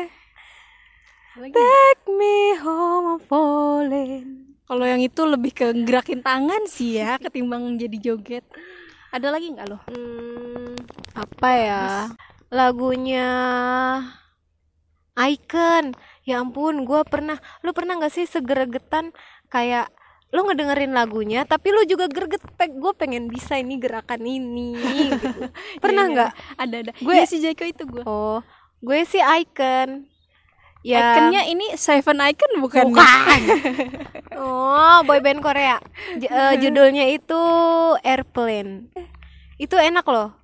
Lagi. 1.35 1.53
Take 1.53 2.05
me 2.09 2.37
home 2.57 3.07
I'm 3.11 3.21
falling. 3.21 4.27
Kalau 4.65 4.85
yang 4.87 5.03
itu 5.03 5.23
lebih 5.23 5.53
ke 5.53 5.77
gerakin 5.85 6.25
tangan 6.25 6.65
sih 6.65 6.97
ya 6.97 7.19
ketimbang 7.23 7.77
jadi 7.77 8.01
joget. 8.01 8.49
Ada 9.13 9.29
lagi 9.29 9.53
nggak 9.53 9.67
lo? 9.69 9.79
Hmm, 9.87 10.73
apa 11.13 11.51
ya? 11.53 11.85
Lagunya 12.49 13.29
Icon. 15.15 15.95
Ya 16.25 16.41
ampun, 16.41 16.83
gua 16.83 17.05
pernah. 17.05 17.37
Lu 17.61 17.71
pernah 17.71 17.97
nggak 17.97 18.11
sih 18.11 18.25
segeregetan 18.25 19.13
kayak 19.47 19.93
lu 20.29 20.43
ngedengerin 20.43 20.91
lagunya, 20.91 21.47
tapi 21.47 21.71
lu 21.71 21.85
juga 21.85 22.09
greget. 22.09 22.43
Gue 22.75 22.91
pengen 22.93 23.29
bisa 23.29 23.55
ini 23.55 23.79
gerakan 23.79 24.19
ini. 24.21 24.75
gitu. 24.75 25.31
Pernah 25.85 26.03
Iya, 26.03 26.11
iya. 26.11 26.15
nggak? 26.17 26.31
Ada 26.59 26.75
ada. 26.81 26.93
Gue- 26.97 27.15
Gue 27.15 27.31
si 27.31 27.39
Jaiko 27.39 27.63
itu 27.63 27.87
gue. 27.87 28.03
Oh, 28.03 28.43
gue 28.81 28.99
sih 29.05 29.23
Icon. 29.23 30.11
Ya. 30.83 31.15
Iconnya 31.15 31.47
ini 31.47 31.79
Seven 31.79 32.19
Icon 32.19 32.53
bukan? 32.59 32.85
Bukan. 32.91 33.41
oh, 34.43 34.99
boyband 35.03 35.39
Korea. 35.39 35.79
J- 36.19 36.27
eh, 36.27 36.55
judulnya 36.65 37.07
itu 37.07 37.41
Airplane. 38.03 38.91
Itu 39.55 39.79
enak 39.79 40.03
loh. 40.05 40.35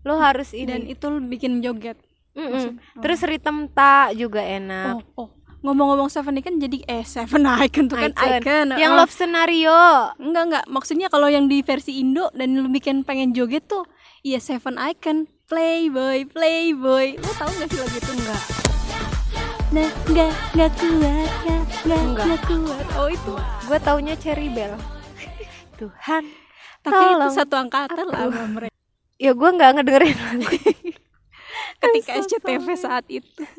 Lo 0.00 0.16
harus 0.16 0.50
ini. 0.50 0.64
Dan 0.64 0.82
itu 0.86 1.06
bikin 1.28 1.60
joget. 1.60 2.00
Mm-mm. 2.36 2.52
Maksud- 2.52 2.76
Terus 3.00 3.20
Rhythm 3.22 3.58
Ta 3.72 4.12
juga 4.12 4.40
enak. 4.40 5.00
Oh, 5.16 5.26
oh. 5.26 5.28
Ngomong-ngomong 5.56 6.06
Seven 6.06 6.36
Icon 6.36 6.60
jadi 6.60 6.78
eh 6.86 7.02
Seven 7.02 7.42
Icon 7.64 7.88
tuh 7.88 7.96
kan 7.96 8.12
Icon. 8.12 8.38
Icon. 8.38 8.66
Yang 8.76 8.92
oh. 8.92 8.98
Love 9.00 9.10
Scenario. 9.10 9.80
Enggak 10.16 10.42
enggak, 10.46 10.64
maksudnya 10.68 11.08
kalau 11.08 11.26
yang 11.26 11.48
di 11.48 11.58
versi 11.60 11.98
Indo 11.98 12.28
dan 12.30 12.54
lu 12.54 12.68
bikin 12.68 13.02
pengen 13.02 13.32
joget 13.32 13.64
tuh 13.64 13.82
iya 14.20 14.36
Seven 14.36 14.76
Icon, 14.76 15.26
Playboy, 15.46 16.28
Playboy. 16.28 17.16
Lu 17.16 17.30
tahu 17.34 17.50
gak 17.56 17.66
sih 17.66 17.78
lagu 17.78 17.96
itu 17.96 18.12
enggak? 18.12 18.42
Nah, 19.66 19.90
enggak, 20.06 20.32
enggak 20.52 20.70
kuat, 20.72 20.86
enggak, 20.86 21.62
enggak, 21.82 22.00
Enggak. 22.04 22.26
enggak 22.26 22.42
kuat. 22.46 22.86
Oh, 22.94 23.08
itu. 23.08 23.34
Gue 23.66 23.78
taunya 23.80 24.14
Cherry 24.14 24.46
Bell. 24.46 24.78
Tuhan. 25.80 26.22
Tapi 26.80 26.94
Tolong 26.94 27.18
itu 27.18 27.28
satu 27.34 27.54
angkatan 27.58 28.06
lah 28.06 28.30
sama 28.30 28.46
mereka 28.46 28.74
Ya 29.16 29.32
gue 29.32 29.50
nggak 29.50 29.70
ngedengerin 29.74 30.14
lagu. 30.14 30.58
Ketika 31.80 32.10
I'm 32.16 32.22
so 32.22 32.36
SCTV 32.36 32.66
sorry. 32.74 32.82
saat 32.82 33.04
itu. 33.08 33.42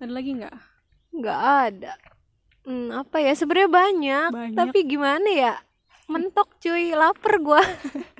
Ada 0.00 0.12
lagi 0.12 0.30
enggak? 0.36 0.56
Nggak 1.16 1.40
ada. 1.40 1.92
Hmm, 2.68 2.92
apa 2.92 3.16
ya? 3.22 3.32
Sebenarnya 3.32 3.70
banyak, 3.72 4.28
Banyak. 4.34 4.56
Tapi 4.58 4.78
gimana 4.84 5.28
ya? 5.32 5.54
Mentok 6.10 6.52
cuy, 6.60 6.92
lapar 6.92 7.40
gua. 7.40 7.62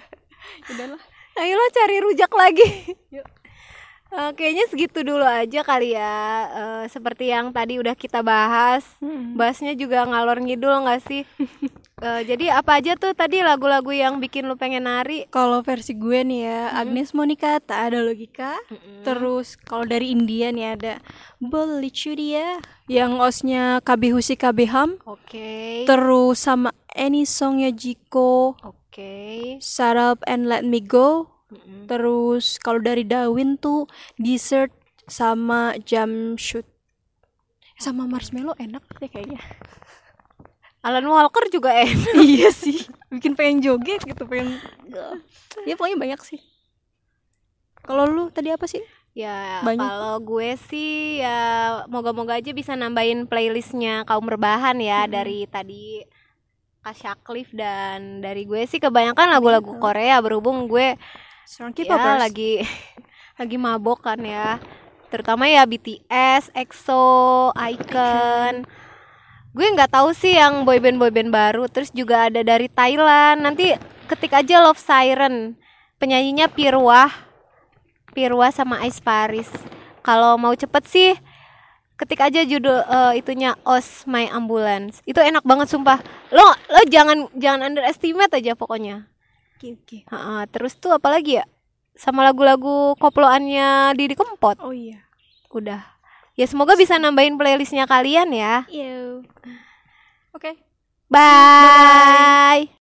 Udahlah. 0.72 1.02
Ayo 1.36 1.52
lo 1.52 1.68
cari 1.68 1.96
rujak 2.00 2.32
lagi. 2.32 2.96
Eh, 4.16 4.32
kayaknya 4.32 4.64
segitu 4.72 5.04
dulu 5.04 5.28
aja 5.28 5.60
kali 5.60 5.92
ya. 5.92 6.16
Eh, 6.48 6.84
seperti 6.88 7.28
yang 7.28 7.52
tadi 7.52 7.76
udah 7.76 7.92
kita 7.92 8.24
bahas. 8.24 8.88
Bahasnya 9.36 9.76
juga 9.76 10.08
ngalor 10.08 10.40
ngidul 10.40 10.88
nggak 10.88 11.02
sih? 11.04 11.22
Eh, 11.96 12.28
jadi 12.28 12.60
apa 12.60 12.76
aja 12.76 12.92
tuh 12.92 13.16
tadi 13.16 13.40
lagu-lagu 13.40 13.88
yang 13.88 14.20
bikin 14.20 14.44
lu 14.44 14.52
pengen 14.60 14.84
nari? 14.84 15.24
Kalau 15.32 15.64
versi 15.64 15.96
gue 15.96 16.28
nih 16.28 16.44
ya, 16.44 16.76
Agnes 16.76 17.16
Monica 17.16 17.56
tak 17.56 17.88
ada 17.88 18.04
logika. 18.04 18.52
Terus 19.00 19.56
kalau 19.56 19.88
dari 19.88 20.12
India 20.12 20.52
nih 20.52 20.76
ada 20.76 21.00
dia 21.40 22.60
yang 22.84 23.16
osnya 23.16 23.80
KB 23.80 24.12
Husi 24.12 24.36
KB 24.36 24.68
Ham. 24.68 25.00
Oke. 25.08 25.88
Terus 25.88 26.36
sama 26.36 26.76
Any 26.92 27.24
Songnya 27.24 27.72
Jiko, 27.72 28.60
Oke. 28.60 29.56
Shut 29.64 29.96
Up 29.96 30.20
and 30.28 30.52
Let 30.52 30.68
Me 30.68 30.84
Go. 30.84 31.35
Terus 31.86 32.58
kalau 32.60 32.82
dari 32.82 33.06
Dawin 33.06 33.56
tuh 33.56 33.86
Dessert 34.18 34.72
sama 35.06 35.74
Jumpsuit. 35.82 36.66
Sama 37.76 38.08
Marshmallow 38.08 38.56
enak 38.56 38.82
deh 38.98 39.10
kayaknya. 39.10 39.40
Alan 40.86 41.06
Walker 41.06 41.50
juga 41.50 41.74
enak. 41.74 42.14
iya 42.22 42.54
sih, 42.54 42.86
bikin 43.10 43.34
pengen 43.34 43.58
joget 43.58 44.06
gitu, 44.06 44.22
pengen 44.24 44.62
Ya 45.66 45.74
pokoknya 45.74 45.98
banyak 45.98 46.20
sih. 46.22 46.40
Kalau 47.82 48.06
lu 48.06 48.30
tadi 48.30 48.54
apa 48.54 48.66
sih? 48.70 48.82
Ya, 49.16 49.64
kalau 49.64 50.20
gue 50.20 50.60
sih 50.68 51.24
ya 51.24 51.40
moga-moga 51.88 52.36
aja 52.36 52.52
bisa 52.52 52.76
nambahin 52.76 53.24
playlistnya 53.24 54.04
kaum 54.04 54.28
rebahan 54.28 54.76
ya 54.76 55.08
dari 55.08 55.48
tadi 55.48 56.04
Kak 56.84 56.92
Syaklif 56.92 57.48
dan 57.56 58.20
dari 58.20 58.44
gue 58.44 58.62
sih 58.68 58.76
kebanyakan 58.76 59.32
lagu-lagu 59.32 59.72
Korea 59.80 60.20
berhubung 60.20 60.68
gue 60.68 61.00
Seorang 61.46 61.78
ya 61.78 61.86
K-popers. 61.86 62.20
lagi 62.26 62.52
lagi 63.38 63.56
mabok 63.56 64.10
kan 64.10 64.18
ya. 64.18 64.58
Terutama 65.14 65.46
ya 65.46 65.62
BTS, 65.62 66.50
EXO, 66.50 67.54
Icon. 67.54 68.66
Gue 69.54 69.66
nggak 69.70 69.94
tahu 69.94 70.10
sih 70.10 70.34
yang 70.34 70.66
boyband 70.66 70.98
boyband 70.98 71.30
baru. 71.30 71.70
Terus 71.70 71.94
juga 71.94 72.26
ada 72.26 72.42
dari 72.42 72.66
Thailand. 72.66 73.46
Nanti 73.46 73.70
ketik 74.10 74.34
aja 74.34 74.58
Love 74.58 74.82
Siren. 74.82 75.54
Penyanyinya 76.02 76.50
Pirwah. 76.50 77.14
Pirwa 78.10 78.50
sama 78.50 78.82
Ice 78.82 78.98
Paris. 78.98 79.48
Kalau 80.02 80.34
mau 80.34 80.52
cepet 80.58 80.84
sih 80.90 81.14
ketik 81.96 82.26
aja 82.26 82.42
judul 82.42 82.82
eh, 82.82 83.22
itunya 83.22 83.54
Os 83.62 84.02
My 84.10 84.26
Ambulance. 84.34 84.98
Itu 85.06 85.22
enak 85.22 85.46
banget 85.46 85.70
sumpah. 85.70 86.02
Lo 86.34 86.42
lo 86.66 86.80
jangan 86.90 87.30
jangan 87.38 87.70
underestimate 87.70 88.34
aja 88.34 88.58
pokoknya. 88.58 89.06
Oke, 89.56 89.72
oke. 89.72 89.98
Ha-ha, 90.12 90.44
terus 90.52 90.76
tuh 90.76 90.92
apalagi 90.92 91.40
ya? 91.40 91.48
Sama 91.96 92.20
lagu-lagu 92.20 92.92
koploannya 93.00 93.96
Didi 93.96 94.12
Kempot. 94.12 94.60
Oh 94.60 94.68
iya. 94.68 95.00
Udah. 95.48 95.80
Ya 96.36 96.44
semoga 96.44 96.76
bisa 96.76 97.00
nambahin 97.00 97.40
playlistnya 97.40 97.88
kalian 97.88 98.36
ya. 98.36 98.68
Iya. 98.68 99.24
Oke. 100.36 100.60
Bye. 101.08 102.75